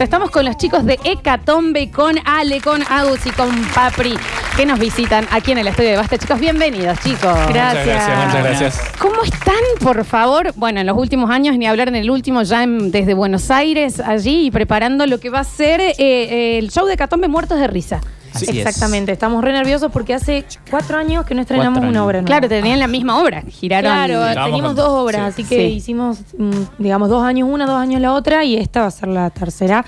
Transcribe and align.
Estamos 0.00 0.30
con 0.30 0.44
los 0.44 0.56
chicos 0.56 0.84
de 0.86 0.96
Hecatombe, 1.02 1.90
con 1.90 2.14
Ale, 2.24 2.60
con 2.60 2.80
Agus 2.88 3.26
y 3.26 3.30
con 3.32 3.50
Papri, 3.74 4.14
que 4.56 4.64
nos 4.64 4.78
visitan 4.78 5.26
aquí 5.32 5.50
en 5.50 5.58
el 5.58 5.66
estudio 5.66 5.88
de 5.90 5.96
Basta. 5.96 6.16
Chicos, 6.16 6.38
bienvenidos, 6.38 6.96
chicos. 7.00 7.36
Muchas 7.48 7.74
gracias, 7.84 8.08
muchas 8.26 8.44
gracias. 8.44 8.80
¿Cómo 9.00 9.24
están, 9.24 9.56
por 9.80 10.04
favor? 10.04 10.52
Bueno, 10.54 10.78
en 10.78 10.86
los 10.86 10.96
últimos 10.96 11.28
años, 11.32 11.58
ni 11.58 11.66
hablar 11.66 11.88
en 11.88 11.96
el 11.96 12.12
último, 12.12 12.44
ya 12.44 12.62
en- 12.62 12.92
desde 12.92 13.12
Buenos 13.14 13.50
Aires, 13.50 13.98
allí, 13.98 14.46
y 14.46 14.50
preparando 14.52 15.04
lo 15.04 15.18
que 15.18 15.30
va 15.30 15.40
a 15.40 15.44
ser 15.44 15.80
eh, 15.80 15.94
eh, 15.98 16.58
el 16.60 16.70
show 16.70 16.86
de 16.86 16.92
Hecatombe 16.94 17.26
Muertos 17.26 17.58
de 17.58 17.66
Risa. 17.66 18.00
Así 18.34 18.44
es. 18.50 18.66
Exactamente, 18.66 19.12
estamos 19.12 19.42
re 19.42 19.52
nerviosos 19.52 19.90
porque 19.92 20.14
hace 20.14 20.44
cuatro 20.70 20.98
años 20.98 21.24
que 21.24 21.34
no 21.34 21.40
estrenamos 21.40 21.82
una 21.82 22.04
obra 22.04 22.18
nueva. 22.20 22.26
Claro, 22.26 22.48
tenían 22.48 22.78
la 22.78 22.86
misma 22.88 23.20
obra, 23.22 23.42
giraron. 23.48 23.90
Claro, 23.92 24.44
teníamos 24.44 24.74
dos 24.76 24.88
obras, 24.88 25.34
sí. 25.34 25.42
así 25.42 25.48
que 25.48 25.68
Sí. 25.68 25.74
hicimos, 25.74 26.18
mm, 26.36 26.50
digamos, 26.78 27.08
dos 27.08 27.22
años 27.24 27.48
una, 27.50 27.66
dos 27.66 27.76
años 27.80 28.00
la 28.00 28.12
otra 28.12 28.44
y 28.44 28.56
esta 28.56 28.82
va 28.82 28.86
a 28.86 28.90
ser 28.90 29.08
la 29.08 29.30
tercera. 29.30 29.84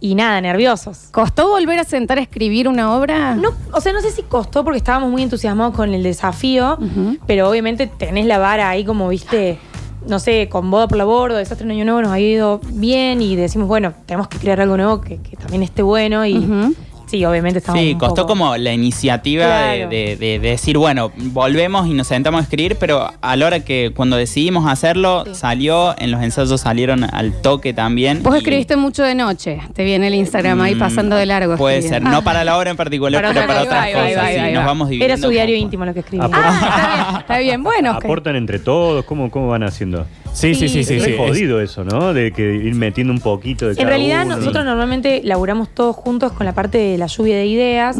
Y 0.00 0.16
nada, 0.16 0.40
nerviosos. 0.40 1.08
¿Costó 1.12 1.48
volver 1.48 1.78
a 1.78 1.84
sentar 1.84 2.18
a 2.18 2.22
escribir 2.22 2.66
una 2.66 2.92
obra? 2.96 3.36
No, 3.36 3.50
o 3.72 3.80
sea, 3.80 3.92
no 3.92 4.00
sé 4.00 4.10
si 4.10 4.22
costó 4.22 4.64
porque 4.64 4.78
estábamos 4.78 5.10
muy 5.12 5.22
entusiasmados 5.22 5.76
con 5.76 5.94
el 5.94 6.02
desafío, 6.02 6.76
pero 7.28 7.48
obviamente 7.48 7.86
tenés 7.86 8.26
la 8.26 8.38
vara 8.38 8.68
ahí 8.68 8.84
como, 8.84 9.08
viste, 9.08 9.60
no 10.08 10.18
sé, 10.18 10.48
con 10.48 10.72
boda 10.72 10.88
por 10.88 10.98
la 10.98 11.04
bordo, 11.04 11.36
desastre 11.36 11.66
en 11.66 11.70
año 11.70 11.84
nuevo 11.84 12.02
nos 12.02 12.10
ha 12.10 12.18
ido 12.18 12.60
bien 12.72 13.22
y 13.22 13.36
decimos, 13.36 13.68
bueno, 13.68 13.92
tenemos 14.06 14.26
que 14.26 14.38
crear 14.38 14.60
algo 14.60 14.76
nuevo 14.76 15.00
que, 15.00 15.18
que 15.18 15.36
también 15.36 15.62
esté 15.62 15.82
bueno 15.82 16.26
y. 16.26 16.74
sí, 17.12 17.24
obviamente 17.24 17.58
estamos 17.60 17.80
Sí, 17.80 17.92
un 17.92 17.98
costó 17.98 18.14
poco- 18.22 18.28
como 18.28 18.56
la 18.56 18.72
iniciativa 18.72 19.44
de- 19.44 19.76
Claro. 19.76 19.90
de, 19.90 20.16
de- 20.16 20.38
de 20.38 20.48
decir, 20.50 20.78
bueno, 20.78 21.12
volvemos 21.16 21.86
y 21.86 21.94
nos 21.94 22.06
sentamos 22.06 22.40
a 22.40 22.42
escribir, 22.44 22.76
pero 22.80 23.10
a 23.20 23.36
la 23.36 23.46
hora 23.46 23.60
que 23.60 23.92
cuando 23.94 24.16
decidimos 24.16 24.66
hacerlo, 24.66 25.24
Sí. 25.26 25.34
salió, 25.34 25.94
en 25.98 26.10
los 26.10 26.22
ensayos 26.22 26.60
salieron 26.60 27.04
al 27.04 27.40
toque 27.42 27.72
también. 27.74 28.22
Vos 28.22 28.34
y- 28.34 28.38
escribiste 28.38 28.76
mucho 28.76 29.02
de 29.02 29.14
noche, 29.14 29.60
te 29.74 29.84
viene 29.84 30.08
el 30.08 30.14
Instagram 30.14 30.60
ahí 30.62 30.74
Mm, 30.74 30.78
pasando 30.78 31.16
de 31.16 31.26
largo. 31.26 31.56
Puede 31.56 31.82
ser, 31.82 32.02
no 32.02 32.22
para 32.24 32.44
la 32.44 32.56
obra 32.58 32.70
en 32.70 32.76
particular, 32.76 33.22
Para 33.22 33.34
pero 33.34 33.46
para 33.46 33.62
otras 33.62 33.80
va, 33.86 33.92
cosas. 33.92 34.16
va, 34.38 34.50
nos 34.50 34.62
va. 34.62 34.66
vamos 34.66 34.88
dividiendo. 34.88 35.14
Era 35.14 35.22
su 35.22 35.28
diario 35.30 35.56
íntimo 35.56 35.84
lo 35.84 35.92
que 35.94 36.00
escribía. 36.00 36.28
Ah, 36.32 36.38
está 36.72 36.96
bien, 37.04 37.20
está 37.20 37.38
bien. 37.38 37.62
Bueno. 37.62 37.90
¿Aportan 37.92 38.36
entre 38.36 38.58
todos? 38.58 39.04
¿Cómo, 39.04 39.30
cómo 39.30 39.48
van 39.48 39.62
haciendo? 39.64 40.06
Sí, 40.32 40.54
sí, 40.54 40.68
sí, 40.68 40.82
sí. 40.84 40.94
es 40.94 41.04
sí, 41.04 41.14
jodido 41.16 41.60
eso, 41.60 41.84
¿no? 41.84 42.14
De 42.14 42.32
que 42.32 42.54
ir 42.54 42.74
metiendo 42.74 43.12
un 43.12 43.20
poquito 43.20 43.66
de 43.66 43.72
En 43.72 43.76
cada 43.76 43.88
realidad 43.90 44.26
uno. 44.26 44.36
nosotros 44.36 44.64
normalmente 44.64 45.20
laburamos 45.24 45.68
todos 45.68 45.94
juntos 45.96 46.32
con 46.32 46.46
la 46.46 46.54
parte 46.54 46.78
de 46.78 46.98
la 46.98 47.06
lluvia 47.06 47.36
de 47.36 47.46
ideas, 47.46 47.98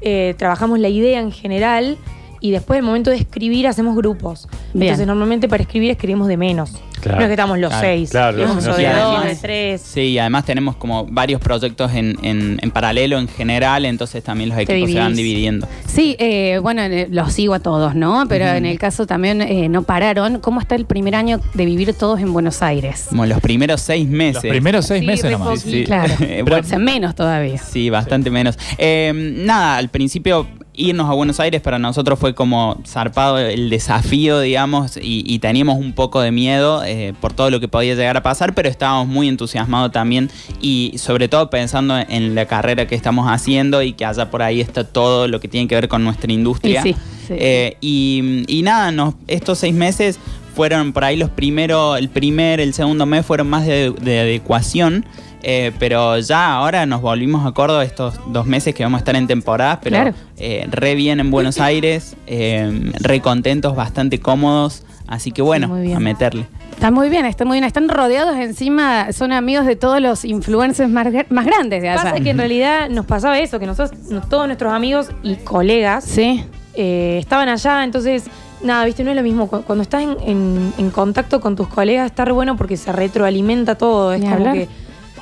eh, 0.00 0.34
trabajamos 0.36 0.78
la 0.78 0.88
idea 0.88 1.20
en 1.20 1.32
general 1.32 1.96
y 2.40 2.50
después 2.50 2.78
el 2.78 2.84
momento 2.84 3.10
de 3.10 3.16
escribir 3.16 3.66
hacemos 3.66 3.96
grupos. 3.96 4.48
Bien. 4.72 4.84
Entonces 4.88 5.06
normalmente 5.06 5.48
para 5.48 5.62
escribir 5.62 5.90
escribimos 5.90 6.28
de 6.28 6.36
menos. 6.36 6.72
Claro. 7.00 7.18
No 7.18 7.22
es 7.24 7.28
que 7.28 7.34
estamos 7.34 7.58
los 7.60 7.68
Claro, 7.70 7.86
seis, 7.86 8.10
claro, 8.10 8.30
escribimos 8.38 8.64
no, 8.64 8.74
de 8.76 8.82
sí, 8.84 8.90
dos, 9.00 9.24
de 9.24 9.36
tres. 9.36 9.80
Sí, 9.82 10.00
y 10.00 10.18
además 10.18 10.44
tenemos 10.44 10.74
como 10.74 11.06
varios 11.06 11.40
proyectos 11.40 11.92
en, 11.94 12.16
en- 12.24 12.58
en 12.60 12.70
paralelo 12.72 13.18
en 13.20 13.28
general, 13.28 13.84
entonces 13.84 14.24
también 14.24 14.48
los 14.50 14.58
equipos 14.58 14.90
se 14.90 14.98
van 14.98 15.14
dividiendo. 15.14 15.68
Sí, 15.86 16.16
eh, 16.18 16.58
bueno, 16.60 16.82
los 17.10 17.32
sigo 17.32 17.54
a 17.54 17.60
todos, 17.60 17.94
¿no? 17.94 18.24
Pero 18.28 18.46
en 18.46 18.66
el 18.66 18.80
caso 18.80 19.06
también 19.06 19.42
eh, 19.42 19.68
no 19.68 19.82
pararon. 19.84 20.40
¿Cómo 20.40 20.60
está 20.60 20.74
el 20.74 20.86
primer 20.86 21.14
año 21.14 21.40
de 21.54 21.66
vivir 21.66 21.94
todos 21.94 22.18
en 22.20 22.32
Buenos 22.32 22.62
Aires? 22.62 23.06
Como 23.10 23.26
los 23.26 23.40
primeros 23.40 23.80
seis 23.80 24.08
meses. 24.08 24.42
Los 24.42 24.50
primeros 24.50 24.86
seis 24.86 25.00
Sí, 25.00 25.06
meses 25.06 25.30
nomás. 25.30 25.62
poquito. 25.62 25.86
Claro. 25.86 26.14
Eh, 26.20 26.42
o 26.44 26.44
bueno, 26.50 26.66
sea, 26.66 26.78
menos 26.80 27.14
todavía. 27.14 27.58
Sí, 27.58 27.90
bastante 27.90 28.28
menos. 28.30 28.58
Eh, 28.76 29.12
nada, 29.14 29.76
al 29.76 29.88
principio 29.88 30.48
irnos 30.78 31.10
a 31.10 31.12
Buenos 31.12 31.40
Aires 31.40 31.60
para 31.60 31.78
nosotros 31.78 32.18
fue 32.18 32.34
como 32.34 32.80
zarpado 32.86 33.36
el 33.38 33.68
desafío, 33.68 34.40
digamos, 34.40 34.96
y, 34.96 35.24
y 35.26 35.38
teníamos 35.40 35.76
un 35.78 35.92
poco 35.92 36.20
de 36.20 36.30
miedo 36.30 36.82
eh, 36.84 37.12
por 37.20 37.32
todo 37.34 37.50
lo 37.50 37.60
que 37.60 37.68
podía 37.68 37.94
llegar 37.94 38.16
a 38.16 38.22
pasar, 38.22 38.54
pero 38.54 38.68
estábamos 38.68 39.08
muy 39.08 39.28
entusiasmados 39.28 39.92
también 39.92 40.30
y 40.62 40.94
sobre 40.96 41.28
todo 41.28 41.50
pensando 41.50 41.98
en 41.98 42.34
la 42.34 42.46
carrera 42.46 42.86
que 42.86 42.94
estamos 42.94 43.26
haciendo 43.28 43.82
y 43.82 43.92
que 43.92 44.04
allá 44.04 44.30
por 44.30 44.40
ahí 44.42 44.60
está 44.60 44.84
todo 44.84 45.28
lo 45.28 45.40
que 45.40 45.48
tiene 45.48 45.68
que 45.68 45.74
ver 45.74 45.88
con 45.88 46.04
nuestra 46.04 46.32
industria. 46.32 46.80
Y 46.80 46.92
sí, 46.94 46.98
sí. 47.26 47.34
Eh, 47.36 47.76
y, 47.80 48.44
y 48.46 48.62
nada, 48.62 48.90
nos- 48.92 49.14
estos 49.26 49.58
seis 49.58 49.74
meses 49.74 50.18
fueron 50.54 50.92
por 50.92 51.04
ahí 51.04 51.16
los 51.16 51.30
primeros, 51.30 51.98
el 51.98 52.08
primer, 52.08 52.60
el 52.60 52.72
segundo 52.74 53.04
mes 53.06 53.24
fueron 53.26 53.48
más 53.48 53.66
de, 53.66 53.90
de 54.00 54.20
adecuación. 54.20 55.04
Eh, 55.42 55.72
pero 55.78 56.18
ya 56.18 56.54
ahora 56.54 56.84
nos 56.86 57.00
volvimos 57.00 57.46
a 57.46 57.52
Córdoba 57.52 57.84
estos 57.84 58.18
dos 58.26 58.46
meses 58.46 58.74
que 58.74 58.82
vamos 58.82 58.98
a 58.98 59.00
estar 59.00 59.16
en 59.16 59.26
temporadas, 59.26 59.78
pero 59.82 59.96
Claro. 59.96 60.14
eh, 60.36 60.66
re 60.70 60.94
bien 60.94 61.20
en 61.20 61.30
Buenos 61.30 61.60
Aires, 61.60 62.16
eh, 62.26 62.92
re 63.00 63.20
contentos, 63.20 63.74
bastante 63.76 64.18
cómodos, 64.20 64.84
así 65.06 65.30
que 65.32 65.42
bueno, 65.42 65.68
Muy 65.68 65.82
bien. 65.82 65.96
a 65.96 66.00
meterle. 66.00 66.46
Está 66.72 66.92
muy 66.92 67.08
bien, 67.08 67.26
está 67.26 67.44
muy 67.44 67.56
bien. 67.56 67.64
Están 67.64 67.88
rodeados 67.88 68.36
encima, 68.36 69.12
son 69.12 69.32
amigos 69.32 69.66
de 69.66 69.74
todos 69.74 70.00
los 70.00 70.24
influencers 70.24 70.88
más, 70.88 71.08
gr- 71.08 71.26
más 71.30 71.44
grandes 71.44 71.82
de 71.82 71.88
allá. 71.88 72.02
Pasa 72.04 72.20
que 72.20 72.30
en 72.30 72.38
realidad 72.38 72.88
nos 72.88 73.04
pasaba 73.04 73.38
eso, 73.40 73.58
que 73.58 73.66
nosotros, 73.66 73.98
no- 74.10 74.20
todos 74.20 74.46
nuestros 74.46 74.72
amigos 74.72 75.10
y 75.24 75.34
colegas 75.36 76.04
Sí, 76.04 76.44
eh, 76.74 77.16
estaban 77.20 77.48
allá, 77.48 77.82
entonces, 77.82 78.26
nada, 78.62 78.84
viste, 78.84 79.02
no 79.02 79.10
es 79.10 79.16
lo 79.16 79.24
mismo. 79.24 79.48
Cu- 79.48 79.62
Cuando 79.62 79.82
estás 79.82 80.02
en, 80.04 80.16
en- 80.24 80.72
en 80.78 80.90
contacto 80.90 81.40
con 81.40 81.56
tus 81.56 81.66
colegas 81.66 82.06
está 82.06 82.24
re 82.24 82.30
bueno 82.32 82.56
porque 82.56 82.76
se 82.76 82.92
retroalimenta 82.92 83.74
todo. 83.74 84.12
Es 84.12 84.22
como 84.24 84.52
que 84.52 84.68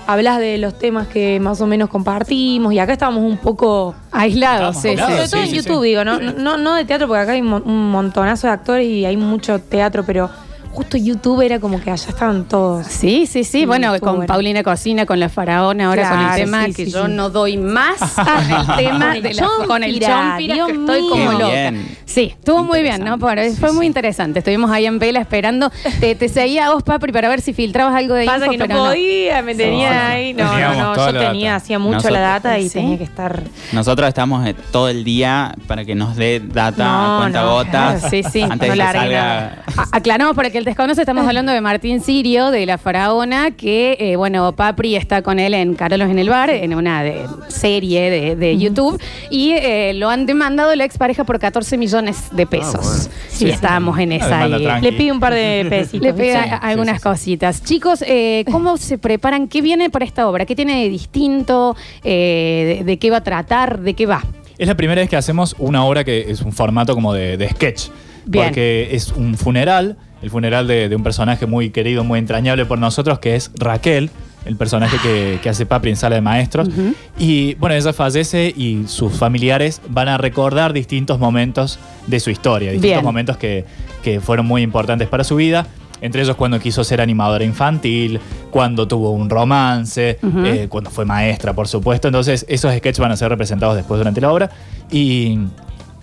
hablas 0.06 0.38
de 0.38 0.58
los 0.58 0.78
temas 0.78 1.08
que 1.08 1.40
más 1.40 1.60
o 1.60 1.66
menos 1.66 1.88
compartimos 1.88 2.72
y 2.72 2.78
acá 2.78 2.92
estábamos 2.92 3.22
un 3.22 3.38
poco... 3.38 3.94
aislados, 4.12 4.76
sí, 4.78 4.88
aislados, 4.88 5.14
sobre 5.14 5.28
todo 5.28 5.40
sí, 5.42 5.48
en 5.48 5.50
sí, 5.50 5.56
YouTube, 5.56 5.82
digo, 5.82 6.04
¿no? 6.04 6.18
No, 6.18 6.56
no 6.56 6.74
de 6.74 6.84
teatro, 6.84 7.08
porque 7.08 7.22
acá 7.22 7.32
hay 7.32 7.42
un 7.42 7.90
montonazo 7.90 8.46
de 8.46 8.52
actores 8.52 8.86
y 8.86 9.04
hay 9.04 9.16
mucho 9.16 9.58
teatro, 9.58 10.04
pero 10.04 10.30
justo 10.76 10.96
YouTube 10.98 11.40
era 11.40 11.58
como 11.58 11.80
que 11.80 11.90
allá 11.90 12.08
estaban 12.10 12.44
todos. 12.44 12.86
Sí, 12.86 13.26
sí, 13.26 13.44
sí. 13.44 13.64
Bueno, 13.64 13.98
con 14.00 14.16
bueno. 14.16 14.26
Paulina 14.26 14.62
Cocina, 14.62 15.06
con 15.06 15.18
la 15.18 15.28
faraona, 15.30 15.86
ahora 15.86 16.10
con 16.10 16.20
el 16.20 16.34
tema 16.36 16.64
sí, 16.66 16.74
que 16.74 16.84
sí, 16.84 16.90
yo 16.92 17.06
sí. 17.06 17.12
no 17.12 17.30
doy 17.30 17.56
más 17.56 17.98
con 18.14 18.50
el 18.50 18.76
tema 18.76 18.98
Con 19.06 19.16
el 19.16 19.22
de 19.22 19.34
la, 19.34 19.48
con 19.66 19.82
el 19.84 20.00
chompira, 20.00 20.54
Dios 20.54 20.68
que 20.68 20.74
estoy 20.74 21.08
como 21.08 21.32
loca. 21.32 21.46
Bien. 21.46 21.96
Sí, 22.04 22.34
estuvo 22.38 22.62
muy 22.62 22.82
bien, 22.82 23.02
¿no? 23.04 23.18
Fue 23.18 23.72
muy 23.72 23.86
interesante. 23.86 24.40
Estuvimos 24.40 24.70
ahí 24.70 24.84
en 24.86 24.98
vela 24.98 25.20
esperando. 25.20 25.70
Te, 26.00 26.14
te 26.14 26.28
seguía 26.28 26.66
a 26.66 26.72
vos, 26.74 26.82
Papri, 26.82 27.10
para 27.12 27.28
ver 27.28 27.40
si 27.40 27.52
filtrabas 27.54 27.94
algo 27.94 28.14
de 28.14 28.26
Pasa 28.26 28.46
info, 28.46 28.50
que 28.52 28.58
no 28.58 28.66
pero 28.66 28.80
podía, 28.84 29.42
me 29.42 29.54
tenía 29.54 29.92
no. 29.92 30.00
ahí. 30.10 30.34
No, 30.34 30.44
no, 30.58 30.94
no, 30.94 31.10
yo 31.12 31.18
tenía, 31.18 31.56
hacía 31.56 31.78
mucho 31.78 31.94
Nosotros- 31.96 32.12
la 32.12 32.20
data 32.20 32.58
y 32.58 32.68
tenía 32.68 32.98
que 32.98 33.04
estar... 33.04 33.42
Nosotros 33.72 34.06
estamos 34.08 34.46
eh, 34.46 34.54
todo 34.70 34.88
el 34.90 35.04
día 35.04 35.54
para 35.66 35.84
que 35.86 35.94
nos 35.94 36.16
dé 36.16 36.40
data 36.44 36.84
No, 36.84 37.16
a 37.16 37.20
cuenta 37.20 37.42
gotas. 37.44 38.00
Claro, 38.00 38.08
sí, 38.10 38.22
sí, 38.30 38.42
Antes 38.42 38.68
de 38.70 38.74
que 38.76 38.82
salga. 38.92 39.46
A- 39.76 39.86
Aclaramos 39.92 40.36
para 40.36 40.50
que 40.50 40.58
el 40.58 40.65
desconoce, 40.66 41.00
estamos 41.00 41.24
hablando 41.26 41.52
de 41.52 41.60
Martín 41.62 42.00
Sirio, 42.02 42.50
de 42.50 42.66
La 42.66 42.76
Faraona, 42.76 43.52
que, 43.52 43.96
eh, 43.98 44.16
bueno, 44.16 44.52
Papri 44.54 44.96
está 44.96 45.22
con 45.22 45.38
él 45.38 45.54
en 45.54 45.74
Carolos 45.74 46.10
en 46.10 46.18
el 46.18 46.28
Bar, 46.28 46.50
en 46.50 46.74
una 46.74 47.02
de- 47.02 47.24
serie 47.48 48.10
de, 48.10 48.36
de 48.36 48.58
YouTube, 48.58 49.00
y 49.30 49.52
eh, 49.52 49.92
lo 49.94 50.10
han 50.10 50.26
demandado 50.26 50.74
la 50.76 50.84
expareja 50.84 51.24
por 51.24 51.38
14 51.38 51.78
millones 51.78 52.24
de 52.32 52.46
pesos. 52.46 52.74
bueno. 52.84 53.14
Sí, 53.30 53.48
estábamos 53.48 53.98
en 53.98 54.12
esa 54.12 54.26
demanda 54.28 54.56
ahí. 54.58 54.64
tranqui. 54.64 54.90
Le 54.90 54.92
pido 54.92 55.14
un 55.14 55.20
par 55.20 55.32
de 55.34 55.66
pesitos. 55.70 56.00
Le 56.06 56.12
pega 56.12 56.42
algunas 56.56 56.96
sí, 56.96 57.02
sí. 57.02 57.08
cositas. 57.08 57.62
Chicos, 57.64 58.04
eh, 58.06 58.44
¿cómo 58.50 58.76
se 58.76 58.98
preparan? 58.98 59.48
¿Qué 59.48 59.62
viene 59.62 59.88
para 59.90 60.04
esta 60.04 60.28
obra? 60.28 60.44
¿Qué 60.46 60.54
tiene 60.56 60.82
de 60.82 60.88
distinto? 60.90 61.76
Eh, 62.04 62.76
de, 62.80 62.84
de 62.84 62.98
qué 62.98 63.10
va 63.10 63.18
a 63.18 63.24
tratar? 63.24 63.80
¿De 63.80 63.94
qué 63.94 64.06
va? 64.06 64.22
Es 64.58 64.66
la 64.66 64.74
primera 64.74 65.00
vez 65.02 65.10
que 65.10 65.16
hacemos 65.16 65.54
una 65.58 65.84
obra 65.84 66.02
que 66.02 66.30
es 66.30 66.40
un 66.40 66.52
formato 66.52 66.94
como 66.94 67.12
de, 67.12 67.36
de 67.36 67.48
sketch. 67.50 67.88
Bien. 68.26 68.46
Porque 68.46 68.88
es 68.90 69.12
un 69.12 69.36
funeral, 69.36 69.96
el 70.20 70.30
funeral 70.30 70.66
de, 70.66 70.88
de 70.88 70.96
un 70.96 71.02
personaje 71.02 71.46
muy 71.46 71.70
querido, 71.70 72.04
muy 72.04 72.18
entrañable 72.18 72.66
por 72.66 72.78
nosotros, 72.78 73.18
que 73.20 73.36
es 73.36 73.50
Raquel, 73.56 74.10
el 74.44 74.56
personaje 74.56 74.96
que, 75.02 75.38
que 75.42 75.48
hace 75.48 75.66
Papri 75.66 75.90
en 75.90 75.96
Sala 75.96 76.16
de 76.16 76.20
Maestros. 76.20 76.68
Ujú. 76.68 76.94
Y 77.18 77.54
bueno, 77.54 77.74
ella 77.74 77.92
fallece 77.92 78.52
y 78.56 78.84
sus 78.86 79.12
familiares 79.12 79.80
van 79.88 80.08
a 80.08 80.18
recordar 80.18 80.72
distintos 80.72 81.18
momentos 81.18 81.78
de 82.06 82.20
su 82.20 82.30
historia, 82.30 82.70
distintos 82.70 82.98
Bien. 82.98 83.04
momentos 83.04 83.36
que, 83.36 83.64
que 84.02 84.20
fueron 84.20 84.46
muy 84.46 84.62
importantes 84.62 85.08
para 85.08 85.24
su 85.24 85.36
vida. 85.36 85.66
Entre 86.02 86.22
ellos 86.22 86.36
cuando 86.36 86.60
quiso 86.60 86.84
ser 86.84 87.00
animadora 87.00 87.42
infantil, 87.42 88.20
cuando 88.50 88.86
tuvo 88.86 89.12
un 89.12 89.30
romance, 89.30 90.18
eh, 90.44 90.66
cuando 90.68 90.90
fue 90.90 91.06
maestra, 91.06 91.54
por 91.54 91.68
supuesto. 91.68 92.06
Entonces, 92.06 92.44
esos 92.48 92.70
sketches 92.70 93.00
van 93.00 93.12
a 93.12 93.16
ser 93.16 93.30
representados 93.30 93.76
después 93.76 93.98
durante 93.98 94.20
la 94.20 94.30
obra. 94.30 94.50
Y, 94.92 95.38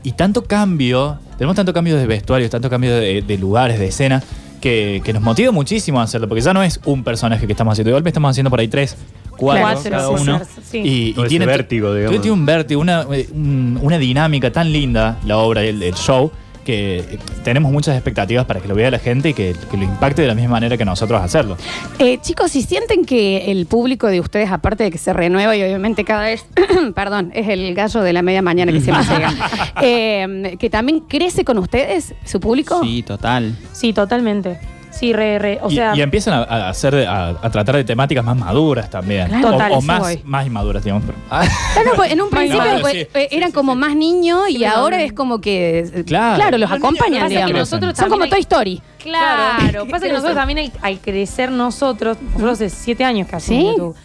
y 0.04 0.12
tanto 0.14 0.44
cambio, 0.44 1.18
tenemos 1.38 1.56
tanto 1.56 1.74
cambio 1.74 1.98
de 1.98 2.06
vestuarios, 2.08 2.50
tanto 2.52 2.70
cambio 2.70 2.94
de, 2.96 3.22
de 3.22 3.38
lugares, 3.38 3.80
de 3.80 3.88
escenas, 3.88 4.24
que, 4.62 5.02
que 5.04 5.12
nos 5.14 5.22
motiva 5.22 5.52
muchísimo 5.52 6.00
a 6.00 6.04
hacerlo, 6.04 6.28
porque 6.30 6.42
ya 6.42 6.54
no 6.54 6.64
es 6.64 6.80
un 6.86 7.04
personaje 7.04 7.46
que 7.48 7.54
estamos 7.54 7.74
haciendo, 7.74 7.90
de 7.90 7.94
golpe 7.94 8.10
estamos 8.10 8.32
haciendo 8.32 8.50
por 8.50 8.60
ahí 8.60 8.68
tres, 8.70 8.96
cuatro, 9.38 9.64
Cuatro, 9.64 9.92
cada 9.92 10.08
sí, 10.18 10.24
uno. 10.24 10.42
sí. 10.72 10.82
Y, 11.18 11.28
tiene 11.28 11.46
vértigo, 11.46 11.94
digamos. 11.94 12.22
Tiene 12.22 12.32
un 12.34 12.46
vértigo, 12.46 12.80
una, 12.80 13.06
un- 13.06 13.80
una 13.82 13.98
dinámica 13.98 14.52
tan 14.52 14.72
linda 14.72 15.18
la 15.26 15.38
obra, 15.38 15.64
el, 15.64 15.84
el 15.84 15.94
show, 15.96 16.32
que 16.64 17.20
tenemos 17.44 17.72
muchas 17.72 17.96
expectativas 17.96 18.46
para 18.46 18.60
que 18.60 18.68
lo 18.68 18.76
vea 18.76 18.92
la 18.92 19.00
gente 19.00 19.30
y 19.30 19.34
que, 19.34 19.56
que 19.70 19.78
lo 19.78 19.84
impacte 19.84 20.22
de 20.22 20.28
la 20.28 20.36
misma 20.36 20.52
manera 20.52 20.78
que 20.78 20.86
nosotros 20.86 21.22
hacerlo. 21.22 21.58
Eh, 22.00 22.20
chicos, 22.22 22.52
si 22.52 22.62
sienten 22.62 23.06
que 23.06 23.52
el 23.52 23.66
público 23.66 24.08
de 24.08 24.20
ustedes, 24.20 24.52
aparte 24.52 24.84
de 24.84 24.92
que 24.92 24.98
se 24.98 25.14
renueva 25.14 25.56
y 25.56 25.64
obviamente 25.64 26.04
cada 26.04 26.24
vez, 26.24 26.46
perdón, 26.96 27.32
es 27.34 27.48
el 27.48 27.74
gallo 27.74 28.02
de 28.02 28.14
la 28.14 28.22
media 28.22 28.42
mañana 28.42 28.72
que 28.72 28.82
siempre 28.82 29.06
llega, 29.06 29.34
eh, 29.82 30.58
que 30.60 30.70
también 30.70 31.02
crece 31.02 31.46
con 31.46 31.58
ustedes, 31.58 32.14
su 32.26 32.40
público. 32.40 32.82
Sí, 32.84 33.04
total. 33.04 33.56
Sí, 33.72 33.94
totalmente. 33.94 34.73
Sí, 34.94 35.12
re, 35.12 35.40
re. 35.40 35.60
O 35.62 35.70
y, 35.72 35.76
sea, 35.76 35.96
y 35.96 36.02
empiezan 36.02 36.34
a, 36.36 36.44
a 36.44 36.70
hacer, 36.70 36.96
a, 37.08 37.30
a 37.30 37.50
tratar 37.50 37.76
de 37.76 37.84
temáticas 37.84 38.24
más 38.24 38.38
maduras 38.38 38.90
también. 38.90 39.28
Claro. 39.28 39.48
O- 39.48 39.52
Total, 39.52 39.72
o, 39.74 39.82
más, 39.82 40.00
voy. 40.00 40.22
más 40.24 40.46
inmaduras, 40.48 40.84
digamos. 40.84 41.04
Ah, 41.30 41.44
Claro, 41.74 41.92
pues, 41.96 42.12
en 42.12 42.22
un 42.22 42.30
principio 42.32 42.64
pues, 42.82 42.94
sí. 42.94 43.08
eh, 43.14 43.28
eran 43.32 43.52
como 43.52 43.76
más 43.76 43.96
niños 43.96 44.50
y 44.50 44.64
ahora 44.66 45.02
es 45.02 45.12
como 45.14 45.42
que, 45.42 46.04
Claro. 46.06 46.36
claro, 46.36 46.58
los 46.58 46.70
Los 46.70 46.78
acompañan, 46.80 47.14
pasa 47.24 47.28
que 47.30 47.34
digamos. 47.36 47.54
nosotros 47.54 47.98
Son 47.98 48.06
como 48.10 48.26
también 48.26 48.30
Toy 48.30 48.38
hay- 48.38 48.42
Story. 48.42 48.82
Claro, 49.04 49.88
pasa 49.88 50.06
que 50.06 50.14
nosotros 50.14 50.36
también 50.36 50.60
al, 50.60 50.72
al 50.82 51.00
crecer 51.00 51.52
nosotros, 51.52 52.18
nosotros 52.22 52.52
hace 52.54 52.70
siete 52.70 53.04
años 53.04 53.28
que 53.28 53.36
hacemos 53.36 53.64
¿Sí? 53.64 53.70
YouTube. 53.72 53.96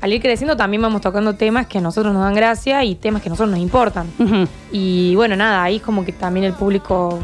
Al 0.00 0.12
ir 0.12 0.22
creciendo 0.22 0.56
también 0.56 0.80
vamos 0.80 1.00
tocando 1.00 1.34
temas 1.34 1.66
que 1.66 1.78
a 1.78 1.80
nosotros 1.80 2.12
nos 2.14 2.22
dan 2.22 2.34
gracia 2.34 2.84
y 2.84 2.94
temas 2.94 3.20
que 3.20 3.28
a 3.28 3.30
nosotros 3.30 3.50
nos 3.50 3.58
importan. 3.60 4.06
Y 4.72 5.14
bueno, 5.16 5.34
nada, 5.36 5.62
ahí 5.62 5.76
es 5.76 5.82
como 5.82 6.04
que 6.04 6.12
también 6.12 6.46
el 6.46 6.52
público 6.52 7.18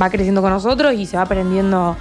va 0.00 0.10
creciendo 0.10 0.42
con 0.42 0.50
nosotros 0.50 0.92
y 0.94 1.06
se 1.06 1.16
va 1.16 1.22
aprendiendo. 1.22 1.96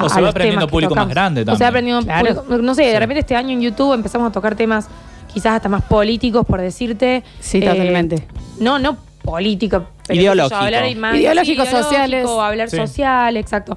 O 0.00 0.08
se 0.08 0.20
va 0.20 0.28
aprendiendo 0.30 0.66
público 0.68 0.94
más 0.94 1.08
grande 1.08 1.42
O 1.42 1.44
se 1.44 1.50
va 1.50 1.58
también. 1.58 1.68
aprendiendo 1.68 2.02
Claro. 2.04 2.42
público- 2.44 2.62
no 2.62 2.74
sé, 2.74 2.82
de 2.84 2.92
Sí. 2.92 2.98
repente 2.98 3.20
este 3.20 3.36
año 3.36 3.50
en 3.50 3.60
YouTube 3.60 3.92
empezamos 3.94 4.28
a 4.28 4.32
tocar 4.32 4.54
temas 4.54 4.88
quizás 5.32 5.52
hasta 5.52 5.68
más 5.68 5.82
políticos, 5.82 6.44
por 6.46 6.60
decirte. 6.60 7.22
Sí, 7.40 7.58
Eh, 7.58 7.60
totalmente. 7.68 8.26
No, 8.60 8.78
no 8.78 8.96
político, 9.22 9.86
Ideológico. 10.10 10.56
hablar 10.56 10.94
más- 10.96 11.16
Ideológicos, 11.16 11.66
sí, 11.68 11.76
sociales. 11.76 12.26
hablar 12.28 12.68
Sí. 12.70 12.76
social, 12.76 13.36
exacto. 13.36 13.76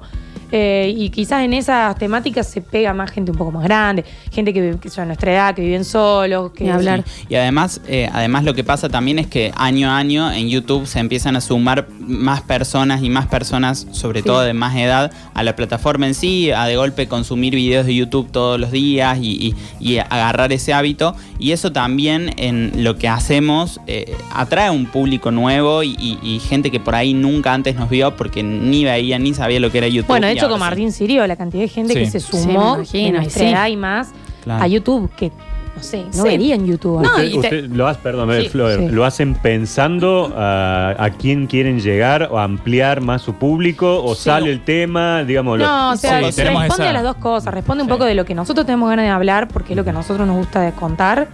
Eh, 0.50 0.94
y 0.96 1.10
quizás 1.10 1.42
en 1.44 1.52
esas 1.52 1.96
temáticas 1.98 2.46
se 2.48 2.62
pega 2.62 2.94
más 2.94 3.10
gente 3.10 3.30
un 3.30 3.36
poco 3.36 3.52
más 3.52 3.64
grande, 3.64 4.04
gente 4.32 4.52
que, 4.54 4.76
que 4.80 4.88
son 4.88 5.02
de 5.04 5.06
nuestra 5.08 5.32
edad, 5.32 5.54
que 5.54 5.62
viven 5.62 5.84
solos, 5.84 6.52
que 6.52 6.64
Ni 6.64 6.70
hablar. 6.70 7.04
Sí. 7.06 7.26
Y 7.28 7.34
además, 7.34 7.80
eh, 7.86 8.08
además 8.12 8.44
lo 8.44 8.54
que 8.54 8.64
pasa 8.64 8.88
también 8.88 9.18
es 9.18 9.26
que 9.26 9.52
año 9.56 9.90
a 9.90 9.98
año 9.98 10.32
en 10.32 10.48
YouTube 10.48 10.86
se 10.86 11.00
empiezan 11.00 11.36
a 11.36 11.40
sumar 11.40 11.86
más 12.00 12.40
personas 12.42 13.02
y 13.02 13.10
más 13.10 13.26
personas, 13.26 13.86
sobre 13.92 14.20
Sí. 14.20 14.26
todo 14.26 14.40
de 14.40 14.54
más 14.54 14.74
edad, 14.76 15.12
a 15.34 15.42
la 15.42 15.54
plataforma 15.54 16.06
en 16.06 16.14
sí, 16.14 16.50
a 16.50 16.64
de 16.64 16.76
golpe 16.76 17.08
consumir 17.08 17.54
videos 17.54 17.84
de 17.84 17.94
YouTube 17.94 18.30
todos 18.30 18.58
los 18.58 18.70
días 18.72 19.18
y, 19.20 19.54
y- 19.80 19.88
y 19.94 19.98
agarrar 19.98 20.52
ese 20.52 20.72
hábito. 20.72 21.14
Y 21.38 21.52
eso 21.52 21.72
también 21.72 22.32
en 22.38 22.72
lo 22.84 22.96
que 22.96 23.08
hacemos 23.08 23.80
eh, 23.86 24.16
atrae 24.34 24.70
un 24.70 24.86
público 24.86 25.30
nuevo 25.30 25.82
y, 25.82 25.90
y- 25.98 26.18
y 26.22 26.40
gente 26.40 26.70
que 26.70 26.80
por 26.80 26.94
ahí 26.94 27.12
nunca 27.14 27.52
antes 27.52 27.76
nos 27.76 27.90
vio 27.90 28.16
porque 28.16 28.42
ni 28.42 28.84
veía 28.84 29.18
ni 29.18 29.34
sabía 29.34 29.60
lo 29.60 29.70
que 29.70 29.78
era 29.78 29.88
YouTube. 29.88 30.08
Bueno, 30.08 30.26
de 30.26 30.34
y 30.34 30.37
hecho 30.38 30.48
con 30.48 30.58
sí. 30.58 30.64
Martín 30.64 30.92
Sirio, 30.92 31.26
la 31.26 31.36
cantidad 31.36 31.62
de 31.62 31.68
gente 31.68 31.92
Sí. 31.92 31.98
que 32.00 32.06
se 32.10 32.20
Sí, 32.20 32.26
sumó 32.30 32.74
imagino, 32.76 33.04
de 33.06 33.12
nuestra 33.24 33.42
sí. 33.42 33.48
edad 33.50 33.66
y 33.68 33.76
más 33.76 34.10
Claro. 34.44 34.64
a 34.64 34.66
YouTube, 34.66 35.10
que 35.16 35.30
no 35.76 35.82
sé, 35.84 36.04
no 36.06 36.12
Sí. 36.12 36.22
verían 36.22 36.66
YouTube. 36.66 37.02
No, 37.02 37.10
antes. 37.14 37.30
y 37.32 37.36
Usted, 37.36 37.50
te- 37.50 37.56
usted 37.62 37.70
lo 37.76 37.86
hace, 37.86 38.00
perdón, 38.02 38.30
Sí, 38.42 38.48
Flor, 38.48 38.78
sí. 38.78 38.88
lo 38.88 39.04
hacen 39.04 39.34
pensando 39.36 40.32
a, 40.36 40.94
a 40.98 41.10
quién 41.10 41.46
quieren 41.46 41.80
llegar 41.80 42.28
o 42.32 42.38
ampliar 42.38 43.00
más 43.00 43.22
su 43.22 43.34
público 43.34 44.02
o 44.02 44.14
Sí. 44.16 44.22
sale 44.24 44.50
el 44.50 44.64
tema, 44.64 45.22
digamos, 45.24 45.58
lo- 45.58 45.64
No, 45.66 45.90
o 45.92 45.96
sea, 45.96 46.18
Sí, 46.32 46.42
responde 46.42 46.66
esa- 46.68 46.90
a 46.90 46.92
las 46.92 47.02
dos 47.04 47.16
cosas. 47.16 47.54
Responde 47.54 47.82
un 47.84 47.88
Sí. 47.88 47.92
poco 47.92 48.04
de 48.06 48.14
lo 48.14 48.24
que 48.24 48.34
nosotros 48.34 48.66
tenemos 48.66 48.88
ganas 48.88 49.04
de 49.04 49.10
hablar, 49.10 49.46
porque 49.48 49.72
es 49.74 49.76
lo 49.76 49.84
que 49.84 49.90
a 49.90 49.92
nosotros 49.92 50.26
nos 50.26 50.36
gusta 50.36 50.60
de 50.62 50.72
contar. 50.72 51.28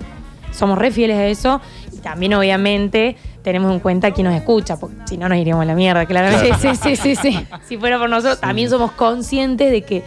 Somos 0.52 0.76
re 0.78 0.90
fieles 0.90 1.16
a 1.16 1.26
eso. 1.26 1.60
Y 1.92 1.98
también, 1.98 2.34
obviamente, 2.34 3.16
tenemos 3.44 3.70
en 3.73 3.79
cuenta 3.79 4.11
quién 4.11 4.26
nos 4.26 4.35
escucha, 4.35 4.76
porque 4.81 4.96
si 5.06 5.17
no 5.17 5.29
nos 5.29 5.38
iríamos 5.38 5.62
a 5.62 5.67
la 5.67 5.75
mierda, 5.76 6.05
claramente. 6.06 6.52
Sí, 6.58 6.69
sí, 6.75 6.96
sí, 6.96 7.14
sí, 7.14 7.17
sí. 7.17 7.46
Si 7.69 7.76
fuera 7.79 7.99
por 7.99 8.08
nosotros, 8.11 8.41
también 8.41 8.69
somos 8.70 8.91
conscientes 8.93 9.70
de 9.70 9.82
que, 9.82 10.02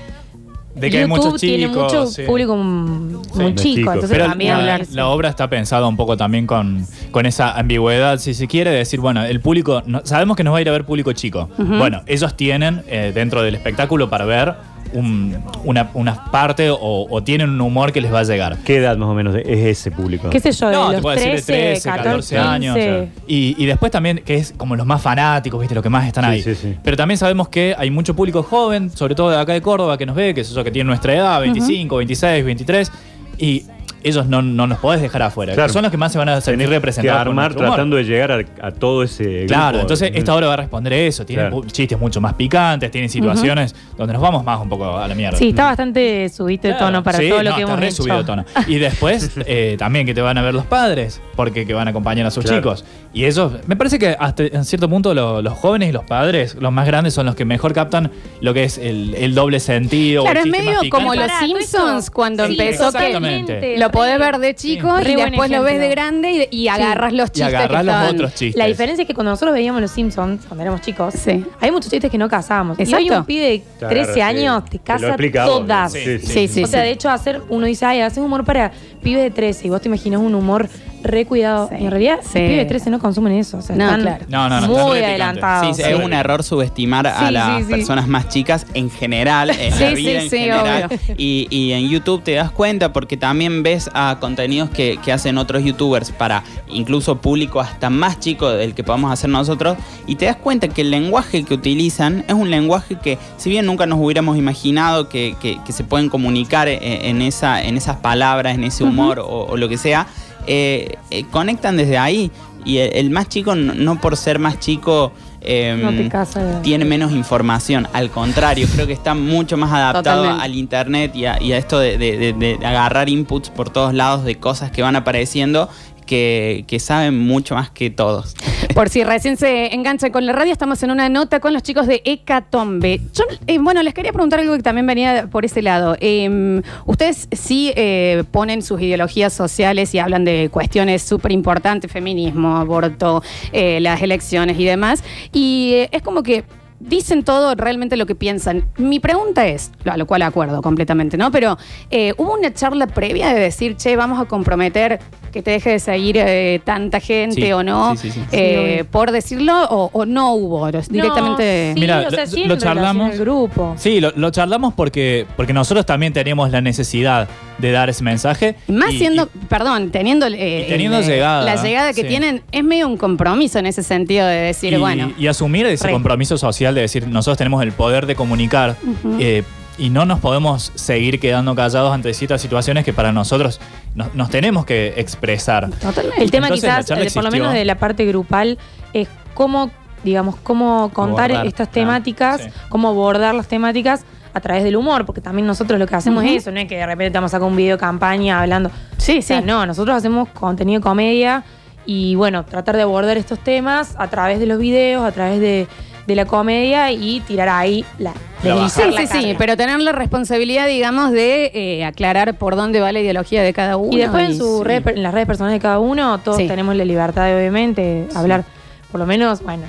De 0.75 0.89
que 0.91 0.97
hay 0.97 1.03
YouTube 1.07 1.23
muchos 1.25 1.41
tiene 1.41 1.67
chicos. 1.67 1.83
mucho 1.83 2.07
sí. 2.07 2.23
público 2.23 2.53
Sí. 2.55 2.59
muy 2.59 3.55
chico. 3.55 3.61
chicos. 3.61 3.93
Entonces 3.93 4.09
Pero 4.17 4.29
también 4.29 4.51
la, 4.53 4.57
hablar. 4.59 4.81
la 4.91 5.07
obra 5.07 5.29
está 5.29 5.47
pensada 5.49 5.87
un 5.87 5.95
poco 5.95 6.17
también 6.17 6.45
con, 6.47 6.85
con 7.11 7.25
esa 7.25 7.57
ambigüedad, 7.57 8.17
si 8.19 8.33
se 8.33 8.47
quiere, 8.47 8.71
de 8.71 8.77
decir, 8.77 8.99
bueno, 8.99 9.23
el 9.23 9.39
público, 9.39 9.81
no- 9.85 10.01
sabemos 10.03 10.35
que 10.35 10.43
nos 10.43 10.53
va 10.53 10.57
a 10.57 10.61
ir 10.61 10.69
a 10.69 10.71
ver 10.71 10.83
público 10.85 11.13
chico. 11.13 11.49
Bueno, 11.57 12.01
ellos 12.07 12.35
tienen 12.35 12.83
eh, 12.87 13.11
dentro 13.13 13.41
del 13.43 13.55
espectáculo 13.55 14.09
para 14.09 14.25
ver 14.25 14.55
un- 14.93 15.35
una, 15.63 15.89
una 15.93 16.25
parte 16.31 16.69
o, 16.69 16.77
o 17.09 17.23
tienen 17.23 17.49
un 17.49 17.61
humor 17.61 17.91
que 17.91 18.01
les 18.01 18.13
va 18.13 18.19
a 18.19 18.23
llegar. 18.23 18.57
¿qué 18.65 18.77
edad 18.77 18.97
más 18.97 19.09
o 19.09 19.13
menos 19.13 19.35
es 19.35 19.45
ese 19.47 19.91
público? 19.91 20.29
¿Qué 20.29 20.39
sé 20.39 20.51
yo? 20.51 20.71
No, 20.71 20.83
de 20.83 20.87
te 20.87 20.93
los 20.93 21.01
puedo 21.01 21.15
decir 21.15 21.31
de 21.35 21.41
13, 21.41 21.81
13, 21.81 21.89
14 21.89 22.37
años. 22.37 22.75
15. 22.75 23.07
Y, 23.27 23.55
y 23.57 23.65
después 23.65 23.91
también, 23.91 24.21
que 24.25 24.35
es 24.35 24.53
como 24.57 24.75
los 24.75 24.85
más 24.85 25.01
fanáticos, 25.01 25.59
¿viste? 25.59 25.75
Los 25.75 25.83
que 25.83 25.89
más 25.89 26.05
están 26.07 26.25
Sí, 26.25 26.29
ahí. 26.31 26.41
sí, 26.41 26.55
sí. 26.55 26.75
Pero 26.83 26.97
también 26.97 27.17
sabemos 27.17 27.49
que 27.49 27.75
hay 27.77 27.89
mucho 27.91 28.15
público 28.15 28.43
joven, 28.43 28.89
sobre 28.89 29.15
todo 29.15 29.29
de 29.31 29.37
acá 29.37 29.53
de 29.53 29.61
Córdoba, 29.61 29.97
que 29.97 30.05
nos 30.05 30.15
ve, 30.15 30.33
que 30.33 30.41
es 30.41 30.49
eso 30.51 30.63
que 30.63 30.71
tiene 30.71 30.87
nuestra 30.87 31.13
edad, 31.15 31.39
25, 31.41 31.97
26, 31.97 32.45
23. 32.45 32.91
Y 33.39 33.63
ellos 34.03 34.27
no, 34.27 34.41
no 34.41 34.67
nos 34.67 34.79
podés 34.79 35.01
dejar 35.01 35.21
afuera. 35.23 35.53
Claro. 35.53 35.67
que 35.67 35.73
Son 35.73 35.81
los 35.83 35.91
que 35.91 35.97
más 35.97 36.11
se 36.11 36.17
van 36.17 36.29
a 36.29 36.39
sentir 36.41 36.67
que 36.67 36.73
representados. 36.73 37.19
por 37.19 37.27
armar 37.29 37.53
tratando 37.55 37.95
de 37.95 38.03
llegar 38.03 38.31
a, 38.31 38.67
a 38.67 38.71
todo 38.71 39.03
ese 39.03 39.45
Claro, 39.47 39.69
grupo. 39.69 39.81
entonces 39.81 40.11
esta 40.13 40.35
obra 40.35 40.47
va 40.47 40.53
a 40.53 40.57
responder 40.57 40.93
eso. 40.93 41.25
Tiene 41.25 41.43
Claro. 41.49 41.63
chistes 41.65 41.99
mucho 41.99 42.21
más 42.21 42.33
picantes, 42.33 42.89
tiene 42.91 43.09
situaciones 43.09 43.75
donde 43.97 44.13
nos 44.13 44.21
vamos 44.21 44.43
más 44.43 44.59
un 44.61 44.69
poco 44.69 44.97
a 44.97 45.07
la 45.07 45.15
mierda. 45.15 45.37
Sí, 45.37 45.49
está 45.49 45.65
bastante 45.65 46.29
subido 46.29 46.61
de 46.63 46.69
Claro. 46.69 46.85
tono 46.87 47.03
para 47.03 47.17
Sí, 47.17 47.29
todo 47.29 47.43
lo 47.43 47.49
no, 47.49 47.55
que 47.55 47.61
está 47.61 47.71
hemos 47.73 47.79
re 47.81 47.87
hecho. 47.87 47.95
subido 48.03 48.17
de 48.17 48.23
tono. 48.23 48.45
Y 48.67 48.75
después 48.77 49.31
eh, 49.45 49.75
también 49.79 50.05
que 50.05 50.13
te 50.13 50.21
van 50.21 50.37
a 50.37 50.41
ver 50.41 50.53
los 50.53 50.65
padres, 50.65 51.21
porque 51.35 51.65
que 51.65 51.73
van 51.73 51.87
a 51.87 51.91
acompañar 51.91 52.25
a 52.25 52.31
sus 52.31 52.43
Claro. 52.45 52.59
chicos. 52.59 52.85
Y 53.13 53.25
ellos, 53.25 53.51
me 53.65 53.75
parece 53.75 53.97
que 53.97 54.15
hasta 54.19 54.43
en 54.43 54.63
cierto 54.65 54.87
punto 54.89 55.13
lo- 55.13 55.41
los 55.41 55.53
jóvenes 55.53 55.89
y 55.89 55.91
los 55.91 56.03
padres, 56.03 56.55
los 56.59 56.71
más 56.71 56.85
grandes, 56.85 57.13
son 57.13 57.25
los 57.25 57.35
que 57.35 57.45
mejor 57.45 57.73
captan 57.73 58.11
lo 58.41 58.53
que 58.53 58.63
es 58.65 58.77
el, 58.77 59.15
el 59.15 59.33
doble 59.33 59.59
sentido. 59.59 60.21
o 60.21 60.25
Claro, 60.25 60.41
el 60.41 60.45
es 60.47 60.51
medio 60.51 60.79
como 60.91 61.15
los 61.15 61.31
Simpsons 61.39 62.11
cuando 62.11 62.45
Sí, 62.45 62.51
empezó 62.51 62.91
que 62.91 62.97
exactamente. 62.97 63.77
Lo 63.87 63.91
podés 63.91 64.19
ver 64.19 64.37
de 64.39 64.55
chico 64.55 64.97
Sí. 65.01 65.11
y 65.11 65.15
buen 65.15 65.29
después 65.31 65.49
lo 65.51 65.61
ves 65.63 65.73
ejemplo. 65.73 65.87
de 65.87 65.91
grande 65.91 66.47
y, 66.51 66.57
y 66.63 66.67
agarras 66.67 67.13
los 67.13 67.31
chistes 67.31 67.53
que 67.53 67.67
los 67.73 67.79
estaban- 67.81 68.15
otros 68.15 68.33
chistes. 68.35 68.55
La 68.55 68.65
diferencia 68.65 69.01
es 69.03 69.07
que 69.07 69.13
cuando 69.13 69.31
nosotros 69.31 69.53
veíamos 69.53 69.81
los 69.81 69.91
Simpsons, 69.91 70.45
cuando 70.45 70.63
éramos 70.63 70.81
chicos, 70.81 71.13
Sí. 71.15 71.45
hay 71.59 71.71
muchos 71.71 71.91
chistes 71.91 72.09
que 72.11 72.17
no 72.17 72.29
casábamos. 72.29 72.77
Y 72.79 72.83
Exacto. 72.83 73.03
hoy 73.05 73.09
un 73.11 73.25
pibe 73.25 73.45
de 73.45 73.59
Te 73.79 73.85
13 73.87 74.01
agarra, 74.01 74.13
sí. 74.13 74.21
años 74.21 74.65
te 74.65 74.69
Te 74.71 74.77
lo 74.77 74.83
casa 74.83 75.07
explica 75.07 75.43
a 75.43 75.45
vos, 75.47 75.59
todas. 75.59 75.91
sí, 75.93 75.99
Sí, 75.99 76.19
Sí, 76.19 76.47
sí, 76.47 76.63
o 76.63 76.67
sea, 76.67 76.81
de 76.81 76.91
hecho, 76.91 77.09
hacer, 77.09 77.41
uno 77.49 77.65
dice, 77.65 77.85
ay, 77.85 78.01
haces 78.01 78.19
humor 78.19 78.43
para 78.45 78.71
pibes 79.01 79.23
de 79.23 79.31
13 79.31 79.67
y 79.67 79.69
vos 79.69 79.81
te 79.81 79.87
imaginas 79.87 80.19
un 80.21 80.35
humor 80.35 80.67
re 81.03 81.25
cuidado. 81.25 81.69
Sí. 81.69 81.75
Y 81.79 81.85
en 81.85 81.91
realidad, 81.91 82.17
Sí. 82.21 82.27
los 82.39 82.41
pibes 82.49 82.57
de 82.57 82.65
13 82.65 82.89
no 82.89 82.99
consumen 82.99 83.33
eso. 83.33 83.57
O 83.57 83.61
sea, 83.61 83.75
No, 83.75 83.85
están 83.85 84.01
claro. 84.01 84.25
No, 84.29 84.49
no, 84.49 84.67
muy 84.67 84.99
adelantados. 84.99 85.77
Sí, 85.77 85.83
es 85.83 85.95
un 85.95 86.11
error 86.13 86.43
subestimar 86.43 87.07
a 87.07 87.31
las 87.31 87.57
sí, 87.59 87.63
sí. 87.65 87.69
personas 87.71 88.07
más 88.07 88.29
chicas 88.29 88.65
en 88.73 88.89
general, 88.89 89.49
en 89.51 89.73
Sí, 89.73 89.79
la 89.83 89.89
sí, 89.89 89.95
vida 89.95 90.11
en 90.21 90.29
sí, 90.29 90.37
general. 90.37 90.85
obvio. 90.87 90.99
Y, 91.17 91.47
y 91.49 91.71
en 91.73 91.87
YouTube 91.89 92.23
te 92.23 92.33
das 92.33 92.51
cuenta 92.51 92.91
porque 92.93 93.15
también 93.17 93.63
ves 93.63 93.89
a 93.93 94.17
contenidos 94.19 94.69
que, 94.69 94.97
que 95.03 95.11
hacen 95.11 95.37
otros 95.37 95.63
youtubers 95.63 96.11
para 96.11 96.43
incluso 96.69 97.17
público 97.21 97.59
hasta 97.59 97.89
más 97.89 98.19
chico 98.19 98.49
del 98.49 98.73
que 98.73 98.83
podamos 98.83 99.11
hacer 99.11 99.29
nosotros 99.29 99.77
y 100.07 100.15
te 100.15 100.25
das 100.25 100.35
cuenta 100.35 100.67
que 100.67 100.81
el 100.81 100.91
lenguaje 100.91 101.43
que 101.43 101.53
utilizan 101.53 102.25
es 102.27 102.33
un 102.33 102.49
lenguaje 102.49 102.95
que 103.01 103.17
si 103.37 103.49
bien 103.49 103.65
nunca 103.65 103.85
nos 103.85 103.99
hubiéramos 103.99 104.37
imaginado 104.37 105.09
que, 105.09 105.35
que- 105.41 105.57
que 105.65 105.71
se 105.73 105.83
pueden 105.83 106.09
comunicar 106.09 106.67
en, 106.67 106.79
en 106.81 107.21
esa, 107.21 107.61
en 107.63 107.77
esas 107.77 107.97
palabras, 107.97 108.55
en 108.55 108.63
ese 108.63 108.83
humor 108.83 109.19
o, 109.19 109.45
o 109.45 109.57
lo 109.57 109.69
que 109.69 109.77
sea, 109.77 110.07
eh, 110.47 110.95
eh, 111.11 111.25
conectan 111.31 111.77
desde 111.77 111.97
ahí. 111.97 112.31
Y 112.65 112.77
el, 112.79 112.93
el 112.95 113.09
más 113.11 113.29
chico, 113.29 113.55
no, 113.55 113.73
no 113.73 114.01
por 114.01 114.17
ser 114.17 114.39
más 114.39 114.59
chico, 114.59 115.13
eh, 115.41 115.79
No 115.81 116.09
casa. 116.09 116.61
tiene 116.63 116.83
menos 116.83 117.11
información. 117.13 117.87
Al 117.93 118.09
contrario, 118.09 118.67
creo 118.73 118.87
que 118.87 118.93
está 118.93 119.13
mucho 119.13 119.55
más 119.55 119.71
adaptado 119.71 120.23
Totalmente. 120.23 120.43
al 120.43 120.55
internet 120.55 121.15
y 121.15 121.25
a, 121.25 121.41
y 121.41 121.53
a 121.53 121.57
esto 121.57 121.79
de, 121.79 121.97
de- 121.97 122.17
de- 122.17 122.33
de 122.57 122.65
agarrar 122.65 123.07
inputs 123.07 123.49
por 123.49 123.69
todos 123.69 123.93
lados 123.93 124.25
de 124.25 124.35
cosas 124.35 124.71
que 124.71 124.81
van 124.81 124.95
apareciendo 124.97 125.69
que, 126.05 126.65
que 126.67 126.79
saben 126.79 127.17
mucho 127.19 127.55
más 127.55 127.69
que 127.69 127.89
todos. 127.89 128.33
Por 128.77 128.89
si 128.89 129.03
recién 129.03 129.37
se 129.37 129.73
engancha 129.73 130.11
con 130.11 130.27
la 130.27 130.33
radio, 130.33 130.51
estamos 130.51 130.83
en 130.83 130.91
una 130.91 131.09
nota 131.09 131.39
con 131.39 131.51
los 131.51 131.63
chicos 131.63 131.87
de 131.87 132.03
Hecatombe. 132.05 133.01
Yo, 133.11 133.23
eh, 133.47 133.57
bueno, 133.57 133.81
les 133.81 133.95
quería 133.95 134.13
preguntar 134.13 134.39
algo 134.39 134.55
que 134.55 134.61
también 134.61 134.85
venía 134.85 135.27
por 135.31 135.45
ese 135.45 135.63
lado. 135.63 135.97
Eh, 135.99 136.61
ustedes 136.85 137.27
sí 137.31 137.73
eh, 137.75 138.23
ponen 138.29 138.61
sus 138.61 138.79
ideologías 138.79 139.33
sociales 139.33 139.95
y 139.95 139.97
hablan 139.97 140.25
de 140.25 140.49
cuestiones 140.51 141.01
súper 141.01 141.31
importantes, 141.31 141.91
feminismo, 141.91 142.55
aborto, 142.55 143.23
eh, 143.51 143.79
las 143.79 143.99
elecciones 144.03 144.59
y 144.59 144.65
demás. 144.65 145.03
Y 145.33 145.71
eh, 145.73 145.89
es 145.91 146.03
como 146.03 146.21
que 146.21 146.43
dicen 146.79 147.23
todo 147.23 147.55
realmente 147.55 147.97
lo 147.97 148.05
que 148.05 148.15
piensan. 148.15 148.65
Mi 148.77 148.99
pregunta 148.99 149.47
es, 149.47 149.71
a 149.85 149.97
lo 149.97 150.05
cual 150.05 150.21
acuerdo 150.21 150.61
completamente, 150.61 151.17
¿no? 151.17 151.31
Pero 151.31 151.57
eh, 151.89 152.13
hubo 152.17 152.33
una 152.35 152.53
charla 152.53 152.87
previa 152.87 153.33
de 153.33 153.39
decir, 153.39 153.75
che, 153.77 153.95
vamos 153.95 154.19
a 154.21 154.25
comprometer 154.25 154.99
que 155.31 155.41
te 155.41 155.51
deje 155.51 155.71
de 155.71 155.79
seguir 155.79 156.17
eh, 156.19 156.61
tanta 156.63 156.99
gente 156.99 157.41
Sí, 157.41 157.51
o 157.51 157.61
no, 157.63 157.95
sí, 157.95 158.09
sí, 158.11 158.19
sí. 158.19 158.25
eh, 158.31 158.85
por 158.91 159.11
decirlo, 159.11 159.53
o, 159.69 159.89
o 159.91 160.05
no 160.05 160.33
hubo, 160.33 160.67
directamente... 160.71 161.69
No, 161.69 161.73
sí, 161.75 161.79
Mira, 161.81 162.05
o 162.07 162.11
sea, 162.11 162.25
lo- 162.47 162.57
charlamos. 162.57 163.19
grupo. 163.19 163.73
Sí, 163.77 163.99
lo, 163.99 164.11
lo 164.15 164.29
charlamos 164.31 164.73
porque, 164.73 165.25
porque 165.35 165.53
nosotros 165.53 165.85
también 165.85 166.13
teníamos 166.13 166.51
la 166.51 166.61
necesidad 166.61 167.27
de 167.57 167.71
dar 167.71 167.89
ese 167.89 168.03
mensaje. 168.03 168.55
Más 168.67 168.93
y- 168.93 168.99
siendo, 168.99 169.29
y- 169.33 169.45
perdón, 169.47 169.89
teniendo, 169.91 170.27
eh, 170.27 170.65
teniendo 170.69 170.99
el, 170.99 171.05
llegada, 171.05 171.43
la 171.43 171.61
llegada 171.61 171.93
que 171.93 172.01
sí. 172.03 172.07
tienen, 172.07 172.43
es 172.51 172.63
medio 172.63 172.87
un 172.87 172.97
compromiso 172.97 173.59
en 173.59 173.65
ese 173.65 173.83
sentido 173.83 174.25
de 174.27 174.35
decir, 174.35 174.73
y, 174.73 174.77
bueno, 174.77 175.11
y 175.17 175.27
asumir 175.27 175.65
ese 175.65 175.87
Re. 175.87 175.93
compromiso 175.93 176.37
social 176.37 176.75
de 176.75 176.81
decir, 176.81 177.07
nosotros 177.07 177.37
tenemos 177.37 177.63
el 177.63 177.71
poder 177.71 178.05
de 178.05 178.15
comunicar 178.15 178.75
eh, 179.19 179.43
y 179.79 179.89
no 179.89 180.05
nos 180.05 180.19
podemos 180.19 180.71
seguir 180.75 181.19
quedando 181.19 181.53
callados 181.55 181.93
ante 181.93 182.13
ciertas 182.13 182.41
situaciones 182.41 182.83
que 182.83 182.93
para 182.93 183.11
nosotros 183.11 183.59
nos, 183.95 184.13
nos 184.15 184.29
tenemos 184.29 184.65
que 184.65 184.93
expresar. 184.97 185.69
totalmente. 185.69 186.23
El 186.23 186.31
tema 186.31 186.47
Entonces, 186.47 186.69
quizás, 186.69 186.85
charla 186.87 187.05
eh, 187.05 187.11
por 187.13 187.23
lo 187.23 187.31
menos 187.31 187.53
de 187.53 187.63
la 187.65 187.75
parte 187.75 188.05
grupal, 188.05 188.57
es 188.93 189.07
cómo, 189.33 189.69
digamos, 190.03 190.35
cómo 190.37 190.89
contar 190.93 191.31
Abordar, 191.31 191.47
estas 191.47 191.67
claro, 191.69 191.87
temáticas, 191.87 192.41
sí. 192.41 192.49
cómo 192.69 192.89
abordar 192.89 193.35
las 193.35 193.47
temáticas 193.47 194.03
a 194.37 194.41
través 194.41 194.63
del 194.63 194.75
humor, 194.75 195.05
porque 195.05 195.21
también 195.21 195.45
nosotros 195.47 195.77
lo 195.79 195.85
que 195.85 195.95
hacemos 195.95 196.23
es 196.23 196.31
eso, 196.43 196.51
no 196.51 196.59
es 196.59 196.67
que 196.67 196.77
de 196.77 196.85
repente 196.85 197.11
te 197.11 197.17
vamos 197.17 197.31
a 197.33 197.37
sacar 197.37 197.47
un 197.47 197.55
video 197.55 197.75
de 197.75 197.79
campaña 197.79 198.41
hablando. 198.41 198.71
Sí, 198.97 199.19
O 199.19 199.21
sea, 199.21 199.39
sí. 199.39 199.45
no, 199.45 199.65
nosotros 199.65 199.95
hacemos 199.95 200.29
contenido 200.29 200.79
de 200.79 200.83
comedia 200.83 201.43
y 201.85 202.15
bueno, 202.15 202.45
tratar 202.45 202.75
de 202.75 202.81
abordar 202.83 203.17
estos 203.17 203.39
temas 203.39 203.95
a 203.97 204.07
través 204.09 204.39
de 204.39 204.45
los 204.45 204.59
videos, 204.59 205.03
a 205.05 205.11
través 205.11 205.39
de, 205.39 205.67
de 206.05 206.15
la 206.15 206.25
comedia 206.25 206.91
y 206.91 207.21
tirar 207.21 207.47
ahí 207.49 207.85
la, 207.97 208.13
La 208.43 208.67
Sí, 208.69 208.81
la 208.91 209.07
sí, 209.07 209.07
sí, 209.07 209.35
pero 209.37 209.55
tener 209.57 209.79
la 209.79 209.91
responsabilidad, 209.93 210.67
digamos, 210.67 211.11
de 211.11 211.51
eh, 211.53 211.85
aclarar 211.85 212.33
por 212.35 212.55
dónde 212.55 212.79
va 212.81 212.91
la 212.91 212.99
ideología 212.99 213.41
de 213.41 213.53
cada 213.53 213.77
uno. 213.77 213.93
Y 213.93 213.99
después 214.01 214.29
en, 214.31 214.37
su 214.37 214.57
sí. 214.59 214.63
red- 214.63 214.87
en 214.89 215.03
las 215.03 215.13
redes 215.13 215.27
personales 215.27 215.59
de 215.59 215.61
cada 215.61 215.79
uno, 215.79 216.17
todos 216.19 216.37
Sí. 216.37 216.47
tenemos 216.47 216.75
la 216.75 216.83
libertad 216.85 217.25
de 217.25 217.35
obviamente 217.37 218.07
hablar, 218.15 218.43
por 218.91 218.99
lo 218.99 219.05
menos, 219.05 219.41
bueno, 219.41 219.63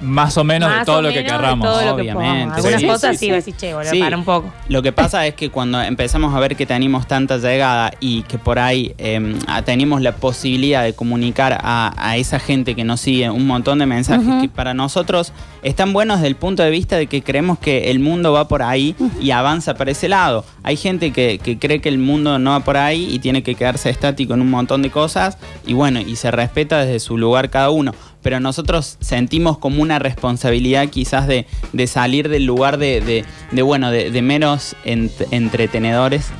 Más 0.00 0.36
o 0.36 0.44
menos 0.44 0.70
de 0.78 0.84
todo 0.84 0.98
o 0.98 1.02
lo 1.02 1.08
que 1.08 1.16
menos 1.16 1.32
de 1.32 1.36
querramos. 1.38 1.66
todo 1.68 1.80
lo 1.80 1.96
que 1.96 2.02
Obviamente. 2.02 2.34
podamos. 2.34 2.56
Algunas 2.56 2.80
Sí, 2.80 2.86
cosas 2.86 3.18
sí, 3.18 3.30
sí, 3.42 3.52
che, 3.52 3.72
boludo, 3.74 3.90
Sí. 3.90 4.00
para 4.00 4.16
un 4.16 4.24
poco. 4.24 4.52
Lo 4.68 4.82
que 4.82 4.92
pasa 4.92 5.26
es 5.26 5.34
que 5.34 5.50
cuando 5.50 5.80
empezamos 5.80 6.34
a 6.34 6.40
ver 6.40 6.54
que 6.56 6.66
tenemos 6.66 7.06
tanta 7.06 7.38
llegada 7.38 7.92
y 8.00 8.22
que 8.22 8.38
por 8.38 8.58
ahí 8.58 8.94
eh, 8.98 9.36
ah, 9.46 9.62
tenemos 9.62 10.02
la 10.02 10.12
posibilidad 10.16 10.82
de 10.84 10.92
comunicar 10.94 11.58
a, 11.62 11.94
a 11.96 12.16
esa 12.16 12.38
gente 12.38 12.74
que 12.74 12.84
nos 12.84 13.00
sigue 13.00 13.30
un 13.30 13.46
montón 13.46 13.78
de 13.78 13.86
mensajes 13.86 14.26
que 14.42 14.48
para 14.48 14.74
nosotros 14.74 15.32
están 15.62 15.92
buenos 15.92 16.18
desde 16.18 16.28
el 16.28 16.36
punto 16.36 16.62
de 16.62 16.70
vista 16.70 16.96
de 16.96 17.06
que 17.06 17.22
creemos 17.22 17.58
que 17.58 17.90
el 17.90 17.98
mundo 17.98 18.32
va 18.32 18.48
por 18.48 18.62
ahí 18.62 18.94
y 19.20 19.30
avanza 19.30 19.74
para 19.74 19.90
ese 19.92 20.08
lado. 20.08 20.44
Hay 20.62 20.76
gente 20.76 21.12
que, 21.12 21.38
que 21.42 21.58
cree 21.58 21.80
que 21.80 21.88
el 21.88 21.98
mundo 21.98 22.38
no 22.38 22.50
va 22.50 22.60
por 22.60 22.76
ahí 22.76 23.08
y 23.10 23.18
tiene 23.18 23.42
que 23.42 23.54
quedarse 23.54 23.88
estático 23.90 24.34
en 24.34 24.42
un 24.42 24.50
montón 24.50 24.82
de 24.82 24.90
cosas 24.90 25.38
y 25.66 25.72
bueno, 25.72 26.00
y 26.00 26.16
se 26.16 26.30
respeta 26.30 26.80
desde 26.84 27.00
su 27.00 27.16
lugar 27.16 27.48
cada 27.50 27.70
uno. 27.70 27.94
Pero 28.26 28.40
nosotros 28.40 28.96
sentimos 29.00 29.56
como 29.56 29.80
una 29.80 30.00
responsabilidad 30.00 30.88
quizás 30.88 31.28
de, 31.28 31.46
de 31.72 31.86
salir 31.86 32.28
del 32.28 32.44
lugar 32.44 32.76
de, 32.76 33.00
de- 33.00 33.24
de, 33.52 33.62
bueno, 33.62 33.92
de, 33.92 34.10
de 34.10 34.20
menos 34.20 34.74
ent- 34.84 35.28
entretenedores. 35.30 36.32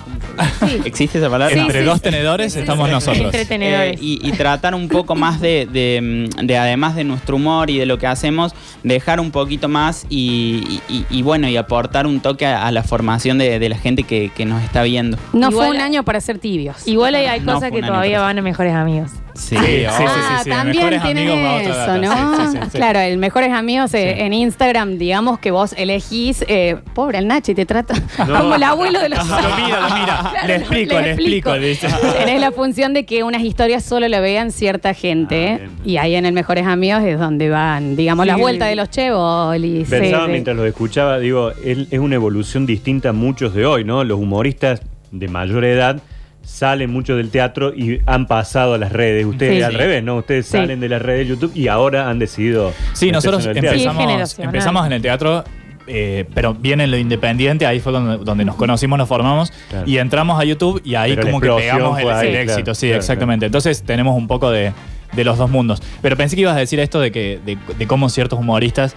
¿Existe 0.85 1.19
esa 1.19 1.31
palabra? 1.31 1.55
Entre 1.57 1.79
sí, 1.81 1.85
dos 1.87 1.99
sí. 1.99 2.01
tenedores 2.03 2.57
estamos 2.57 2.91
nosotros. 2.91 3.27
Entretenedores. 3.27 4.01
Eh, 4.01 4.03
y, 4.03 4.19
y 4.29 4.33
tratar 4.33 4.75
un 4.75 4.89
poco 4.89 5.15
más 5.15 5.41
de, 5.41 5.69
de, 5.71 6.29
de, 6.43 6.59
además 6.59 6.97
de 6.97 7.05
nuestro 7.05 7.37
humor 7.37 7.71
y 7.71 7.79
de 7.79 7.87
lo 7.87 7.99
que 7.99 8.09
hacemos, 8.09 8.53
dejar 8.83 9.21
un 9.21 9.31
poquito 9.31 9.69
más 9.69 10.07
y, 10.09 10.81
y- 10.89 11.05
y, 11.09 11.23
bueno, 11.23 11.49
y 11.49 11.57
aportar 11.57 12.09
un 12.09 12.19
toque 12.19 12.47
a, 12.47 12.67
a 12.67 12.73
la 12.73 12.83
formación 12.83 13.39
de, 13.39 13.61
de 13.61 13.69
la 13.69 13.79
gente 13.79 14.03
que, 14.03 14.33
que 14.35 14.45
nos 14.45 14.61
está 14.65 14.83
viendo. 14.83 15.19
No 15.33 15.51
Igual- 15.51 15.69
fue 15.69 15.77
un 15.77 15.81
año 15.83 16.03
para 16.03 16.21
ser 16.21 16.39
tibios. 16.41 16.85
Igual 16.89 17.15
hay, 17.15 17.27
hay 17.27 17.39
No 17.41 17.55
cosas 17.55 17.71
que 17.71 17.81
todavía 17.81 18.21
van 18.21 18.41
a 18.41 18.43
mejores 18.43 18.75
amigos. 18.75 19.13
Sí, 19.37 19.57
Sí, 19.57 19.63
sí, 19.63 19.87
sí, 19.87 19.87
Ah, 19.89 20.41
sí, 20.45 20.51
también 20.51 20.87
otra 20.95 21.61
eso. 21.61 21.99
¿no? 21.99 22.53
Sí. 22.53 22.59
Claro, 22.73 22.99
el 23.01 23.19
mejores 23.19 23.53
amigos 23.53 23.93
eh, 23.95 24.25
en 24.25 24.33
Instagram, 24.33 24.99
digamos 24.99 25.39
que 25.39 25.51
vos 25.51 25.75
elegís, 25.77 26.45
eh, 26.49 26.77
pobre 26.95 27.19
el 27.19 27.29
Nachi, 27.29 27.55
te 27.55 27.67
trata 27.67 27.95
como 28.17 28.55
el 28.55 28.63
abuelo 28.63 29.01
de 29.01 29.09
los 29.11 29.19
Lo 29.19 29.37
mira, 29.37 29.81
lo 29.89 29.95
mira. 29.95 30.19
Claro, 30.31 30.47
le 30.49 30.57
explico, 30.57 31.01
le 31.01 31.11
explico. 31.13 31.53
dice. 31.55 31.89
Tenés 32.19 32.41
la 32.41 32.53
función 32.53 32.95
de 32.95 33.05
que 33.07 33.23
unas 33.23 33.43
historias 33.43 33.85
solo 33.85 34.09
la 34.09 34.21
vean 34.21 34.51
cierta 34.53 34.95
gente. 34.95 35.53
Ah, 35.55 35.57
bien. 35.59 35.71
y 35.85 35.97
ahí 35.99 36.15
en 36.15 36.27
el 36.27 36.33
Mejores 36.33 36.67
Amigos 36.67 37.03
es 37.05 37.19
donde 37.19 37.49
van, 37.49 37.97
digamos, 37.97 38.25
Sí. 38.25 38.29
las 38.29 38.39
vueltas 38.39 38.69
de 38.69 38.77
los 38.77 38.91
chevolis. 38.91 39.89
Pensaba 39.89 40.25
eh, 40.27 40.29
mientras 40.29 40.57
los 40.57 40.67
escuchaba, 40.67 41.19
digo, 41.19 41.51
es, 41.65 41.79
es 41.91 41.99
una 41.99 42.15
evolución 42.15 42.67
distinta 42.67 43.11
a 43.11 43.13
muchos 43.13 43.55
de 43.55 43.67
hoy, 43.67 43.85
¿no? 43.85 44.05
Los 44.05 44.19
humoristas 44.19 44.81
de 45.13 45.29
mayor 45.29 45.65
edad 45.65 46.01
salen 46.47 46.91
mucho 46.91 47.17
del 47.17 47.31
teatro 47.31 47.75
y 47.75 48.01
han 48.07 48.27
pasado 48.27 48.75
a 48.75 48.79
las 48.79 48.93
redes. 48.93 49.27
Ustedes 49.27 49.57
Sí. 49.59 49.63
al 49.63 49.75
revés, 49.75 50.03
¿no? 50.05 50.17
Ustedes 50.17 50.47
Sí. 50.47 50.53
salen 50.53 50.81
de 50.81 50.89
las 50.89 51.03
redes 51.03 51.27
de 51.27 51.35
YouTube 51.35 51.53
y 51.55 51.69
ahora 51.69 52.09
han 52.09 52.19
decidido. 52.19 52.73
Sí, 52.93 53.11
nosotros 53.11 53.47
meterse 53.47 53.59
en 53.59 53.65
el 53.65 53.71
teatro. 53.83 53.97
Sí, 53.97 54.03
empezamos, 54.05 54.39
empezamos 54.39 54.87
en 54.87 54.93
el 54.93 55.03
teatro, 55.03 55.45
eh, 55.89 56.25
pero 56.35 56.55
bien 56.55 56.81
en 56.81 56.91
lo 56.93 56.97
independiente, 56.99 57.67
ahí 57.67 57.81
fue 57.81 57.93
donde, 57.93 58.19
donde 58.25 58.45
nos 58.45 58.55
conocimos, 58.57 58.97
nos 58.97 59.09
formamos 59.09 59.53
Claro. 59.71 59.89
y 59.89 59.99
entramos 59.99 60.41
a 60.41 60.45
YouTube 60.45 60.81
y 60.85 60.95
ahí 60.95 61.15
Pero 61.17 61.27
como 61.27 61.41
que 61.41 61.49
pegamos 61.51 61.99
el, 61.99 62.05
fue 62.05 62.13
ahí, 62.15 62.27
el 62.29 62.33
claro, 62.35 62.51
éxito, 62.53 62.75
sí, 62.75 62.87
claro, 62.87 63.01
exactamente. 63.01 63.47
Entonces 63.47 63.83
tenemos 63.83 64.17
un 64.17 64.29
poco 64.29 64.51
de, 64.51 64.73
de 65.15 65.25
los 65.25 65.39
dos 65.39 65.51
mundos. 65.51 65.83
Pero 66.01 66.17
pensé 66.17 66.37
que 66.37 66.43
ibas 66.43 66.57
a 66.57 66.61
decir 66.61 66.79
esto 66.81 67.01
de, 67.01 67.11
que, 67.11 67.41
de, 67.45 67.59
de 67.77 67.87
cómo 67.87 68.09
ciertos 68.09 68.39
humoristas 68.39 68.95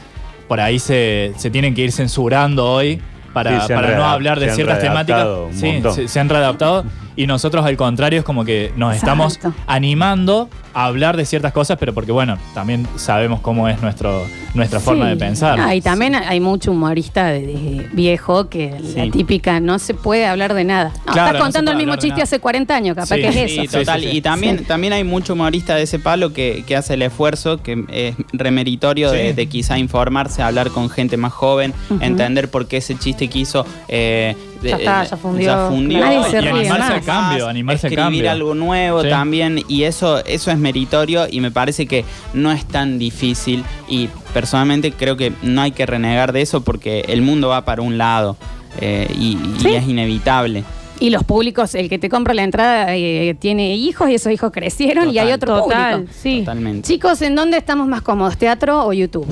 por 0.48 0.60
ahí 0.62 0.80
se, 0.80 1.34
se 1.38 1.50
tienen 1.50 1.74
que 1.76 1.82
ir 1.82 1.92
censurando 1.92 2.66
hoy. 2.72 3.02
Para, 3.34 3.62
Sí, 3.68 3.72
para 3.74 3.96
no 3.96 4.06
hablar 4.06 4.40
de 4.40 4.48
se 4.48 4.50
han 4.52 4.56
ciertas 4.56 4.80
temáticas. 4.80 5.28
Sí, 5.54 6.08
se 6.08 6.20
han 6.20 6.30
readaptado. 6.30 6.84
Y 7.16 7.28
nosotros, 7.28 7.66
al 7.66 7.76
contrario, 7.78 8.20
es 8.20 8.26
como 8.26 8.46
que 8.46 8.72
nos 8.78 8.96
estamos 8.96 9.40
animando 9.68 10.50
a 10.74 10.86
hablar 10.86 11.18
de 11.18 11.26
ciertas 11.26 11.52
cosas, 11.52 11.78
pero 11.80 11.94
porque, 11.94 12.12
bueno, 12.12 12.38
también 12.54 12.88
sabemos 12.96 13.40
cómo 13.42 13.68
es 13.68 13.82
nuestro, 13.82 14.26
nuestra 14.54 14.80
forma 14.80 15.08
de 15.10 15.18
pensar. 15.18 15.60
Ah, 15.60 15.74
y 15.76 15.82
también 15.82 16.16
hay 16.16 16.40
mucho 16.40 16.72
humorista 16.72 17.28
de, 17.28 17.42
de 17.48 17.88
viejo 17.92 18.50
que 18.50 18.76
la 18.96 19.10
típica 19.12 19.60
no 19.60 19.80
se 19.80 19.94
puede 19.94 20.26
hablar 20.28 20.54
de 20.54 20.64
nada. 20.64 20.92
No, 21.08 21.14
Claro, 21.14 21.28
estás 21.28 21.34
no 21.34 21.40
contando 21.46 21.72
el 21.72 21.78
mismo 21.78 21.96
chiste 21.96 22.22
hace 22.22 22.40
40 22.40 22.76
años, 22.76 22.96
capaz 22.96 23.16
Sí, 23.16 23.22
que 23.22 23.28
es 23.30 23.36
eso. 23.52 23.62
Sí, 23.64 23.68
total. 23.68 24.02
sí, 24.02 24.10
sí. 24.12 24.18
Y 24.18 24.22
también, 24.22 24.60
Sí. 24.60 24.66
también 24.66 24.94
hay 24.94 25.04
mucho 25.04 25.34
humorista 25.34 25.76
de 25.76 25.84
ese 25.84 26.00
palo 26.00 26.32
que, 26.34 26.64
que 26.68 26.76
hace 26.76 26.94
el 26.94 27.02
esfuerzo, 27.02 27.62
que 27.62 27.84
es 27.92 28.16
remeritorio 28.32 29.12
de, 29.12 29.30
Sí. 29.30 29.34
de 29.34 29.46
quizá 29.48 29.78
informarse, 29.80 30.42
hablar 30.42 30.70
con 30.70 30.90
gente 30.90 31.18
más 31.18 31.34
joven, 31.34 31.74
entender 32.00 32.50
por 32.50 32.68
qué 32.68 32.78
ese 32.78 32.98
chiste 32.98 33.28
quiso. 33.28 33.66
eh, 33.88 34.36
de- 34.62 34.70
Ya 34.70 34.76
está, 34.78 35.04
ya 35.06 35.18
fundió. 35.18 35.54
Nadie 36.00 36.24
se 36.30 36.38
y 36.38 36.42
ríe 36.42 36.50
animarse 36.50 36.94
al 36.94 37.02
cambio, 37.04 37.48
animarse 37.48 37.88
al 37.88 37.94
escribir 37.94 38.24
cambio. 38.26 38.32
algo 38.32 38.56
nuevo 38.56 39.04
Sí. 39.04 39.10
también 39.10 39.64
y 39.68 39.84
eso 39.84 40.24
eso 40.26 40.52
es 40.52 40.58
meritorio 40.58 41.28
y 41.30 41.40
me 41.42 41.52
parece 41.52 41.86
que 41.88 42.04
no 42.34 42.52
es 42.52 42.66
tan 42.66 43.00
difícil 43.00 43.64
y 43.88 44.10
personalmente 44.34 44.92
creo 44.92 45.16
que 45.18 45.32
no 45.42 45.62
hay 45.62 45.72
que 45.72 45.86
renegar 45.86 46.34
de 46.34 46.42
eso 46.42 46.62
porque 46.62 47.06
el 47.08 47.22
mundo 47.22 47.50
va 47.50 47.64
para 47.66 47.82
un 47.82 47.98
lado 47.98 48.36
eh, 48.82 49.08
y, 49.18 49.38
y 49.64 49.68
es 49.76 49.88
inevitable. 49.88 50.64
Y 51.02 51.12
los 51.12 51.24
públicos, 51.24 51.76
el 51.76 51.88
que 51.88 51.98
te 51.98 52.10
compra 52.10 52.34
la 52.34 52.44
entrada 52.44 52.88
eh, 52.96 53.34
tiene 53.40 53.76
hijos 53.78 54.10
y 54.10 54.16
esos 54.16 54.34
hijos 54.34 54.52
crecieron 54.52 55.10
y 55.10 55.18
hay 55.18 55.32
otro 55.32 55.56
Total, 55.64 55.94
público. 56.02 56.14
sí. 56.22 56.40
Totalmente. 56.42 56.86
Chicos, 56.88 57.22
¿en 57.22 57.36
dónde 57.36 57.58
estamos 57.58 57.88
más 57.88 58.02
cómodos? 58.02 58.38
¿Teatro 58.38 58.86
o 58.86 58.92
YouTube? 58.92 59.26